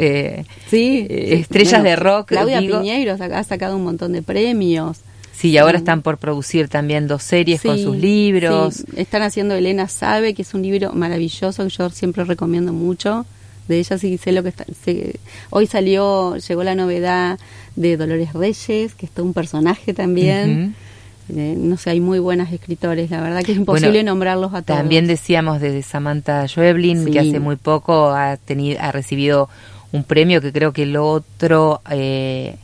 sí, 0.70 1.08
estrellas 1.10 1.84
de 1.84 1.96
rock. 1.96 2.30
Claudia 2.30 2.60
Piñeiro 2.60 3.16
ha 3.20 3.44
sacado 3.44 3.76
un 3.76 3.84
montón 3.84 4.14
de 4.14 4.24
premios. 4.24 5.00
Sí, 5.40 5.52
y 5.52 5.58
ahora 5.58 5.78
están 5.78 6.02
por 6.02 6.18
producir 6.18 6.68
también 6.68 7.08
dos 7.08 7.24
series 7.24 7.62
con 7.62 7.78
sus 7.80 7.96
libros. 7.96 8.84
Están 8.98 9.22
haciendo 9.22 9.56
Elena 9.56 9.88
Sabe, 9.88 10.34
que 10.34 10.42
es 10.42 10.54
un 10.54 10.64
libro 10.64 10.92
maravilloso 10.92 11.64
que 11.64 11.70
yo 11.70 11.90
siempre 11.92 12.26
recomiendo 12.26 12.74
mucho. 12.74 13.26
De 13.70 13.80
ella 13.80 13.98
sí 13.98 14.18
sé 14.18 14.34
lo 14.34 14.44
que 14.44 14.50
está. 14.50 14.66
hoy 15.50 15.66
salió, 15.66 16.36
llegó 16.36 16.64
la 16.66 16.76
novedad 16.76 17.40
de 17.78 17.96
Dolores 17.96 18.34
Reyes, 18.34 18.94
que 18.96 19.06
es 19.06 19.12
todo 19.14 19.26
un 19.26 19.34
personaje 19.34 19.94
también. 19.94 20.76
Eh, 21.34 21.56
no 21.58 21.78
sé, 21.78 21.92
hay 21.92 22.02
muy 22.02 22.20
buenas 22.20 22.52
escritores, 22.52 23.10
la 23.10 23.22
verdad 23.22 23.42
que 23.42 23.54
es 23.54 23.60
imposible 23.60 24.04
nombrarlos 24.04 24.54
a 24.54 24.62
todos. 24.62 24.78
También 24.78 25.08
decíamos 25.08 25.62
de 25.62 25.82
Samantha 25.84 26.46
Schweblin, 26.50 27.06
que 27.14 27.20
hace 27.20 27.40
muy 27.40 27.56
poco 27.56 28.10
ha, 28.10 28.36
tenido, 28.36 28.82
ha 28.82 28.92
recibido 28.92 29.48
un 29.94 30.04
premio 30.04 30.42
que 30.42 30.52
creo 30.52 30.74
que 30.74 30.84
el 30.84 30.98
otro 30.98 31.82
eh, 31.90 32.58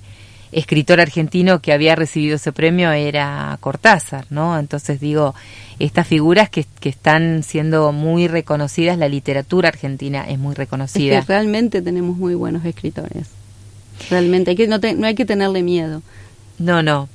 escritor 0.52 1.00
argentino 1.00 1.62
que 1.62 1.74
había 1.74 1.96
recibido 1.96 2.36
ese 2.36 2.52
premio 2.52 2.92
era 2.92 3.58
Cortázar, 3.60 4.26
¿no? 4.30 4.58
Entonces 4.58 5.00
digo, 5.00 5.36
estas 5.80 6.08
figuras 6.08 6.50
que, 6.50 6.66
que 6.80 6.90
están 6.90 7.44
siendo 7.44 7.92
muy 7.92 8.28
reconocidas, 8.28 8.98
la 8.98 9.10
literatura 9.10 9.70
argentina 9.70 10.26
es 10.28 10.40
muy 10.40 10.56
reconocida. 10.56 11.20
Es 11.20 11.26
que 11.26 11.34
realmente 11.34 11.82
tenemos 11.82 12.18
muy 12.18 12.36
buenos 12.36 12.66
escritores. 12.66 13.28
Realmente, 14.10 14.52
hay 14.52 14.58
que, 14.58 14.68
no, 14.68 14.78
no 14.78 15.08
hay 15.08 15.16
que 15.16 15.26
tenerle 15.26 15.64
miedo. 15.64 16.02
No, 16.60 16.82
no, 16.84 17.10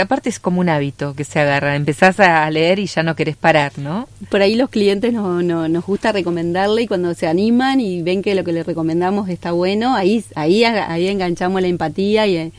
aparte 0.00 0.28
es 0.28 0.38
como 0.38 0.60
un 0.60 0.68
hábito 0.68 1.14
que 1.14 1.24
se 1.24 1.40
agarra, 1.40 1.76
empezás 1.76 2.20
a 2.20 2.48
leer 2.50 2.78
y 2.78 2.86
ya 2.86 3.02
no 3.02 3.16
querés 3.16 3.36
parar, 3.36 3.72
¿no? 3.78 4.08
Por 4.30 4.42
ahí 4.42 4.54
los 4.54 4.70
clientes 4.70 5.12
no, 5.12 5.42
no, 5.42 5.68
nos 5.68 5.84
gusta 5.84 6.12
recomendarle 6.12 6.82
y 6.82 6.86
cuando 6.86 7.14
se 7.14 7.26
animan 7.26 7.80
y 7.80 8.02
ven 8.02 8.22
que 8.22 8.34
lo 8.34 8.44
que 8.44 8.52
les 8.52 8.66
recomendamos 8.66 9.28
está 9.28 9.52
bueno, 9.52 9.94
ahí, 9.94 10.24
ahí, 10.34 10.64
ahí 10.64 11.08
enganchamos 11.08 11.62
la 11.62 11.68
empatía 11.68 12.26
y, 12.26 12.52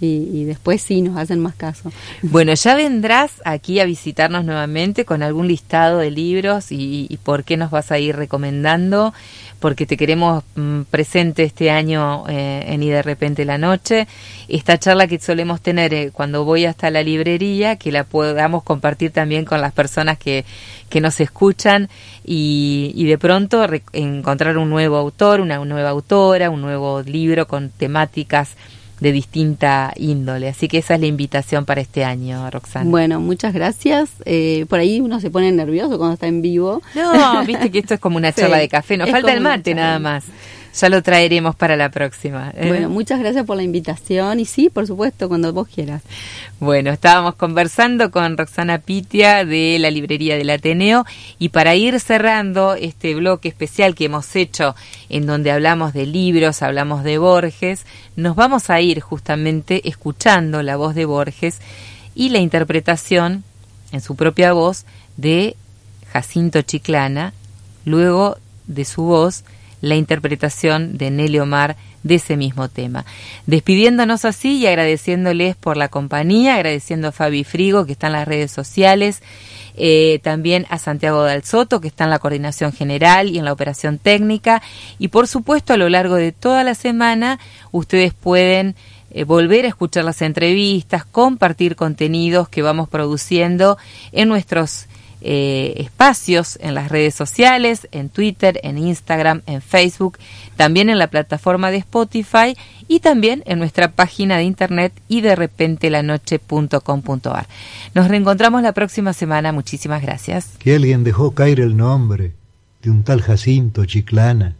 y, 0.00 0.44
después 0.44 0.82
sí 0.82 1.02
nos 1.02 1.18
hacen 1.18 1.40
más 1.40 1.54
caso. 1.54 1.92
Bueno, 2.22 2.54
ya 2.54 2.74
vendrás 2.74 3.32
aquí 3.44 3.80
a 3.80 3.84
visitarnos 3.84 4.44
nuevamente 4.44 5.04
con 5.04 5.22
algún 5.22 5.48
listado 5.48 5.98
de 5.98 6.10
libros 6.10 6.72
y, 6.72 7.06
y 7.08 7.16
por 7.18 7.44
qué 7.44 7.56
nos 7.56 7.70
vas 7.70 7.92
a 7.92 7.98
ir 7.98 8.16
recomendando 8.16 9.12
porque 9.60 9.86
te 9.86 9.96
queremos 9.96 10.42
mm, 10.56 10.82
presente 10.90 11.44
este 11.44 11.70
año 11.70 12.24
eh, 12.28 12.64
en 12.66 12.82
Y 12.82 12.88
de 12.88 13.02
repente 13.02 13.44
la 13.44 13.58
noche. 13.58 14.08
Esta 14.48 14.78
charla 14.78 15.06
que 15.06 15.20
solemos 15.20 15.60
tener 15.60 15.94
eh, 15.94 16.10
cuando 16.12 16.44
voy 16.44 16.64
hasta 16.64 16.90
la 16.90 17.02
librería, 17.02 17.76
que 17.76 17.92
la 17.92 18.04
podamos 18.04 18.64
compartir 18.64 19.12
también 19.12 19.44
con 19.44 19.60
las 19.60 19.72
personas 19.72 20.18
que, 20.18 20.44
que 20.88 21.00
nos 21.00 21.20
escuchan 21.20 21.88
y, 22.24 22.92
y 22.94 23.04
de 23.04 23.18
pronto 23.18 23.64
encontrar 23.92 24.56
un 24.56 24.70
nuevo 24.70 24.96
autor, 24.96 25.40
una 25.40 25.62
nueva 25.64 25.90
autora, 25.90 26.50
un 26.50 26.62
nuevo 26.62 27.02
libro 27.02 27.46
con 27.46 27.68
temáticas 27.68 28.56
de 29.00 29.12
distinta 29.12 29.92
índole. 29.96 30.48
Así 30.48 30.68
que 30.68 30.78
esa 30.78 30.94
es 30.94 31.00
la 31.00 31.06
invitación 31.06 31.64
para 31.64 31.80
este 31.80 32.04
año, 32.04 32.50
Roxana. 32.50 32.88
Bueno, 32.88 33.20
muchas 33.20 33.52
gracias. 33.52 34.10
Eh, 34.24 34.66
por 34.68 34.78
ahí 34.78 35.00
uno 35.00 35.20
se 35.20 35.30
pone 35.30 35.50
nervioso 35.52 35.98
cuando 35.98 36.14
está 36.14 36.26
en 36.26 36.42
vivo. 36.42 36.82
No, 36.94 37.44
viste 37.44 37.70
que 37.70 37.78
esto 37.78 37.94
es 37.94 38.00
como 38.00 38.16
una 38.16 38.32
charla 38.34 38.58
de 38.58 38.68
café, 38.68 38.96
nos 38.96 39.10
falta 39.10 39.32
el 39.32 39.40
mate 39.40 39.74
nada 39.74 39.98
más. 39.98 40.24
Ya 40.72 40.88
lo 40.88 41.02
traeremos 41.02 41.56
para 41.56 41.76
la 41.76 41.90
próxima. 41.90 42.52
¿eh? 42.56 42.68
Bueno, 42.68 42.88
muchas 42.88 43.18
gracias 43.18 43.44
por 43.44 43.56
la 43.56 43.62
invitación 43.62 44.38
y 44.38 44.44
sí, 44.44 44.70
por 44.70 44.86
supuesto, 44.86 45.28
cuando 45.28 45.52
vos 45.52 45.68
quieras. 45.68 46.02
Bueno, 46.60 46.90
estábamos 46.90 47.34
conversando 47.34 48.10
con 48.10 48.36
Roxana 48.36 48.78
Pitia 48.78 49.44
de 49.44 49.78
la 49.80 49.90
librería 49.90 50.36
del 50.36 50.50
Ateneo 50.50 51.04
y 51.38 51.48
para 51.48 51.74
ir 51.74 51.98
cerrando 52.00 52.74
este 52.74 53.14
bloque 53.14 53.48
especial 53.48 53.94
que 53.94 54.04
hemos 54.04 54.36
hecho 54.36 54.76
en 55.08 55.26
donde 55.26 55.50
hablamos 55.50 55.92
de 55.92 56.06
libros, 56.06 56.62
hablamos 56.62 57.02
de 57.02 57.18
Borges, 57.18 57.84
nos 58.16 58.36
vamos 58.36 58.70
a 58.70 58.80
ir 58.80 59.00
justamente 59.00 59.88
escuchando 59.88 60.62
la 60.62 60.76
voz 60.76 60.94
de 60.94 61.04
Borges 61.04 61.58
y 62.14 62.28
la 62.28 62.38
interpretación 62.38 63.44
en 63.92 64.00
su 64.00 64.14
propia 64.14 64.52
voz 64.52 64.84
de 65.16 65.56
Jacinto 66.12 66.62
Chiclana, 66.62 67.32
luego 67.84 68.36
de 68.66 68.84
su 68.84 69.02
voz 69.02 69.44
la 69.80 69.96
interpretación 69.96 70.96
de 70.98 71.10
Nelly 71.10 71.38
Omar 71.38 71.76
de 72.02 72.16
ese 72.16 72.36
mismo 72.36 72.68
tema. 72.68 73.04
Despidiéndonos 73.46 74.24
así 74.24 74.58
y 74.58 74.66
agradeciéndoles 74.66 75.56
por 75.56 75.76
la 75.76 75.88
compañía, 75.88 76.54
agradeciendo 76.54 77.08
a 77.08 77.12
Fabi 77.12 77.44
Frigo 77.44 77.84
que 77.84 77.92
está 77.92 78.06
en 78.06 78.14
las 78.14 78.28
redes 78.28 78.50
sociales, 78.50 79.22
eh, 79.76 80.20
también 80.22 80.66
a 80.70 80.78
Santiago 80.78 81.22
Dal 81.22 81.44
Soto 81.44 81.80
que 81.80 81.88
está 81.88 82.04
en 82.04 82.10
la 82.10 82.18
coordinación 82.18 82.72
general 82.72 83.28
y 83.28 83.38
en 83.38 83.44
la 83.44 83.52
operación 83.52 83.98
técnica 83.98 84.62
y 84.98 85.08
por 85.08 85.28
supuesto 85.28 85.72
a 85.72 85.76
lo 85.76 85.88
largo 85.88 86.16
de 86.16 86.32
toda 86.32 86.64
la 86.64 86.74
semana 86.74 87.38
ustedes 87.70 88.12
pueden 88.12 88.74
eh, 89.12 89.24
volver 89.24 89.64
a 89.64 89.68
escuchar 89.68 90.04
las 90.04 90.22
entrevistas, 90.22 91.04
compartir 91.04 91.76
contenidos 91.76 92.48
que 92.48 92.62
vamos 92.62 92.88
produciendo 92.88 93.78
en 94.12 94.28
nuestros 94.28 94.86
eh, 95.22 95.74
espacios 95.76 96.58
en 96.62 96.74
las 96.74 96.88
redes 96.90 97.14
sociales, 97.14 97.88
en 97.92 98.08
Twitter, 98.08 98.58
en 98.62 98.78
Instagram, 98.78 99.42
en 99.46 99.60
Facebook, 99.60 100.18
también 100.56 100.88
en 100.88 100.98
la 100.98 101.08
plataforma 101.08 101.70
de 101.70 101.78
Spotify 101.78 102.56
y 102.88 103.00
también 103.00 103.42
en 103.46 103.58
nuestra 103.58 103.92
página 103.92 104.38
de 104.38 104.44
internet 104.44 104.92
y 105.08 105.20
de 105.20 105.36
repente 105.36 105.90
la 105.90 106.02
noche.com.ar. 106.02 107.46
Nos 107.94 108.08
reencontramos 108.08 108.62
la 108.62 108.72
próxima 108.72 109.12
semana. 109.12 109.52
Muchísimas 109.52 110.00
gracias. 110.00 110.48
Que 110.58 110.74
alguien 110.74 111.04
dejó 111.04 111.32
caer 111.32 111.60
el 111.60 111.76
nombre 111.76 112.32
de 112.82 112.90
un 112.90 113.02
tal 113.02 113.20
Jacinto 113.20 113.84
Chiclana. 113.84 114.56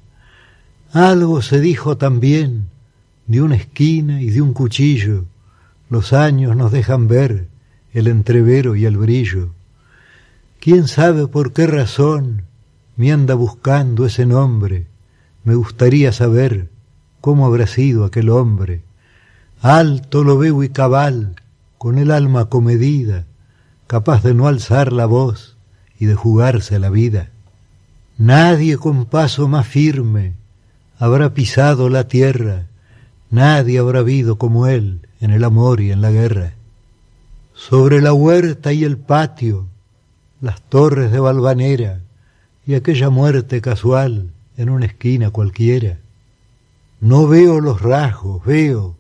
Algo 0.93 1.41
se 1.41 1.61
dijo 1.61 1.97
también 1.97 2.67
de 3.27 3.41
una 3.41 3.57
esquina 3.57 4.21
y 4.21 4.31
de 4.31 4.43
un 4.43 4.53
cuchillo. 4.53 5.25
Los 5.89 6.13
años 6.13 6.55
nos 6.57 6.71
dejan 6.71 7.09
ver 7.09 7.47
el 7.95 8.09
entrevero 8.09 8.77
y 8.77 8.85
el 8.85 8.97
brillo 8.97 9.55
¿Quién 10.61 10.89
sabe 10.89 11.27
por 11.27 11.55
qué 11.55 11.67
razón 11.67 12.43
me 12.95 13.11
anda 13.13 13.35
buscando 13.35 14.05
ese 14.05 14.27
nombre? 14.27 14.89
Me 15.43 15.55
gustaría 15.55 16.13
saber 16.13 16.69
cómo 17.23 17.47
habrá 17.47 17.67
sido 17.67 18.05
aquel 18.05 18.29
hombre. 18.29 18.83
Alto 19.63 20.23
lo 20.23 20.37
veo 20.37 20.63
y 20.63 20.69
cabal, 20.69 21.37
con 21.79 21.97
el 21.97 22.11
alma 22.11 22.51
comedida, 22.51 23.25
capaz 23.87 24.23
de 24.23 24.35
no 24.35 24.49
alzar 24.49 24.93
la 24.93 25.07
voz 25.07 25.57
y 25.99 26.05
de 26.05 26.15
jugarse 26.15 26.79
la 26.79 26.91
vida. 26.91 27.31
Nadie 28.19 28.77
con 28.77 29.07
paso 29.07 29.49
más 29.49 29.67
firme 29.67 30.35
habrá 30.99 31.33
pisado 31.33 31.89
la 31.89 32.07
tierra, 32.07 32.67
nadie 33.31 33.79
habrá 33.79 34.01
habido 34.01 34.37
como 34.37 34.67
él 34.67 35.09
en 35.23 35.31
el 35.31 35.43
amor 35.43 35.81
y 35.81 35.91
en 35.91 36.03
la 36.03 36.11
guerra. 36.11 36.53
Sobre 37.55 38.03
la 38.03 38.13
huerta 38.13 38.75
y 38.75 38.85
el 38.85 38.99
patio, 38.99 39.70
las 40.41 40.61
torres 40.63 41.13
de 41.13 41.21
Valvanera 41.21 42.01
y 42.67 42.75
aquella 42.75 43.11
muerte 43.11 43.61
casual 43.61 44.31
en 44.57 44.71
una 44.71 44.87
esquina 44.87 45.31
cualquiera. 45.31 45.99
No 47.01 47.27
veo 47.27 47.61
los 47.61 47.81
rasgos, 47.81 48.45
veo, 48.45 48.97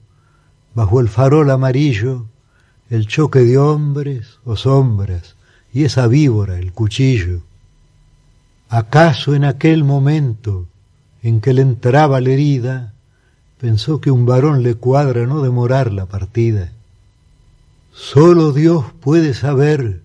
bajo 0.74 1.00
el 1.00 1.08
farol 1.08 1.50
amarillo, 1.50 2.26
el 2.88 3.06
choque 3.06 3.40
de 3.40 3.58
hombres 3.58 4.38
o 4.44 4.56
sombras 4.56 5.36
y 5.72 5.84
esa 5.84 6.06
víbora, 6.06 6.58
el 6.58 6.72
cuchillo. 6.72 7.42
¿Acaso 8.68 9.34
en 9.34 9.44
aquel 9.44 9.84
momento 9.84 10.66
en 11.22 11.40
que 11.40 11.52
le 11.54 11.62
entraba 11.62 12.20
la 12.20 12.30
herida, 12.30 12.94
pensó 13.60 14.00
que 14.00 14.10
un 14.10 14.26
varón 14.26 14.62
le 14.62 14.74
cuadra 14.74 15.26
no 15.26 15.42
demorar 15.42 15.92
la 15.92 16.06
partida? 16.06 16.72
Solo 17.92 18.52
Dios 18.52 18.86
puede 19.00 19.34
saber 19.34 20.00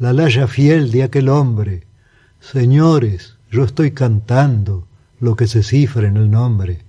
la 0.00 0.14
laya 0.14 0.48
fiel 0.48 0.90
de 0.90 1.02
aquel 1.02 1.28
hombre. 1.28 1.84
Señores, 2.40 3.36
yo 3.52 3.64
estoy 3.64 3.90
cantando 3.92 4.86
lo 5.20 5.36
que 5.36 5.46
se 5.46 5.62
cifra 5.62 6.08
en 6.08 6.16
el 6.16 6.30
nombre. 6.30 6.80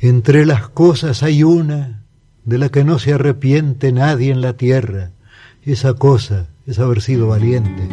Entre 0.00 0.44
las 0.44 0.68
cosas 0.68 1.22
hay 1.22 1.44
una 1.44 2.02
de 2.44 2.58
la 2.58 2.68
que 2.68 2.82
no 2.82 2.98
se 2.98 3.14
arrepiente 3.14 3.92
nadie 3.92 4.32
en 4.32 4.40
la 4.40 4.54
tierra. 4.54 5.12
Esa 5.62 5.94
cosa 5.94 6.48
es 6.66 6.80
haber 6.80 7.00
sido 7.00 7.28
valiente. 7.28 7.88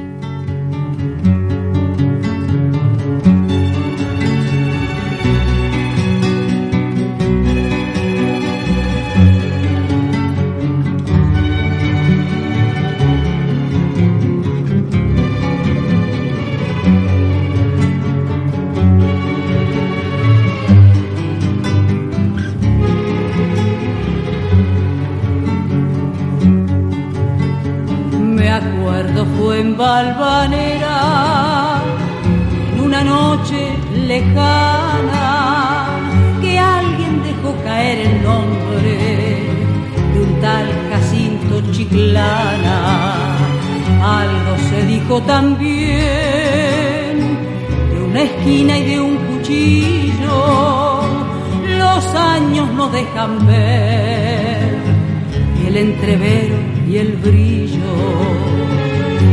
El 55.67 55.77
entrevero 55.77 56.55
y 56.87 56.97
el 56.97 57.13
brillo. 57.13 57.81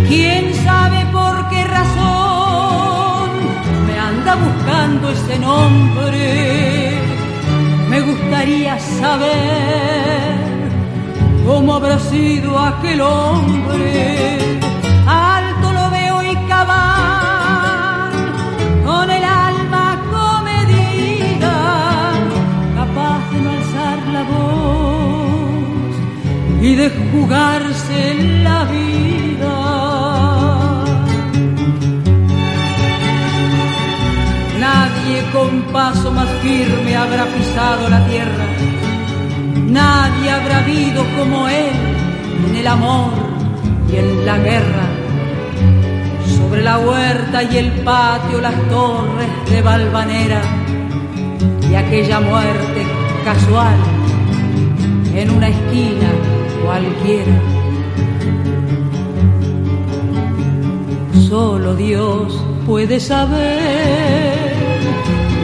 ¿Quién 0.09 0.55
sabe 0.65 1.05
por 1.13 1.49
qué 1.51 1.63
razón 1.65 3.31
me 3.87 3.99
anda 3.99 4.35
buscando 4.37 5.11
ese 5.11 5.39
nombre? 5.39 6.93
Me 7.91 8.01
gustaría 8.01 8.79
saber 8.79 10.37
cómo 11.47 11.75
habrá 11.75 11.99
sido 11.99 12.59
aquel 12.59 13.03
hombre. 13.03 14.59
Y 26.63 26.75
de 26.77 26.91
jugarse 27.11 28.15
la 28.45 28.65
vida. 28.65 29.57
Nadie 34.61 35.23
con 35.33 35.63
paso 35.73 36.13
más 36.13 36.29
firme 36.41 36.97
habrá 36.97 37.25
pisado 37.27 37.89
la 37.89 38.07
tierra 38.07 38.47
Nadie 39.73 40.31
habrá 40.31 40.59
habido 40.59 41.03
como 41.19 41.49
él 41.49 41.73
en 42.47 42.57
el 42.57 42.67
amor 42.67 43.11
y 43.91 43.97
en 43.97 44.27
la 44.27 44.37
guerra. 44.37 44.87
Sobre 46.27 46.63
la 46.63 46.79
huerta 46.79 47.43
y 47.43 47.57
el 47.57 47.73
patio, 47.81 48.41
las 48.41 48.55
torres 48.69 49.31
de 49.51 49.63
Valvanera 49.63 50.43
y 51.71 51.75
aquella 51.75 52.21
muerte 52.21 52.87
casual 53.25 53.77
en 55.15 55.31
una 55.31 55.49
esquina 55.49 56.11
cualquiera. 56.65 57.37
Solo 61.29 61.75
Dios 61.75 62.45
puede 62.67 63.01
saber 63.01 64.53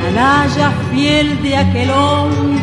la 0.03 0.11
laya 0.11 0.73
fiel 0.93 1.43
de 1.43 1.57
aquel 1.57 1.91
hombre 1.91 2.59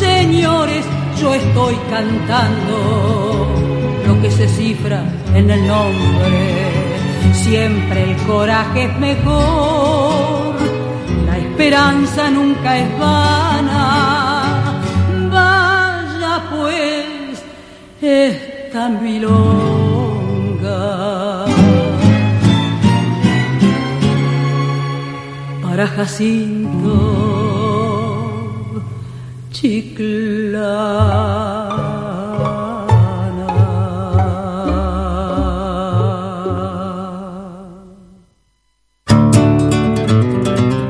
Señores, 0.00 0.84
yo 1.20 1.34
estoy 1.34 1.74
cantando 1.90 3.46
lo 4.06 4.22
que 4.22 4.30
se 4.30 4.48
cifra 4.48 5.04
en 5.34 5.50
el 5.50 5.66
nombre. 5.66 6.72
Siempre 7.34 8.04
el 8.04 8.16
coraje 8.26 8.84
es 8.84 8.98
mejor, 8.98 10.54
la 11.26 11.36
esperanza 11.36 12.30
nunca 12.30 12.78
es 12.78 12.98
vana. 12.98 14.70
Esta 18.00 18.88
milonga. 18.88 19.20
Para 25.62 25.86
Jacinto 25.86 27.40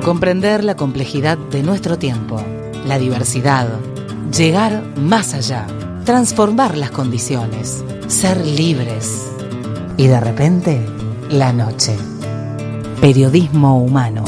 Comprender 0.05 0.63
la 0.63 0.77
complejidad 0.77 1.37
de 1.39 1.63
nuestro 1.63 1.99
tiempo, 1.99 2.41
la 2.87 2.99
diversidad, 2.99 3.69
llegar 4.37 4.83
más 4.97 5.35
allá, 5.35 5.67
transformar 6.11 6.77
las 6.77 6.91
condiciones, 6.91 7.85
ser 8.09 8.45
libres 8.45 9.31
y 9.97 10.09
de 10.09 10.19
repente 10.19 10.85
la 11.31 11.53
noche. 11.53 11.97
Periodismo 13.01 13.81
humano. 13.81 14.25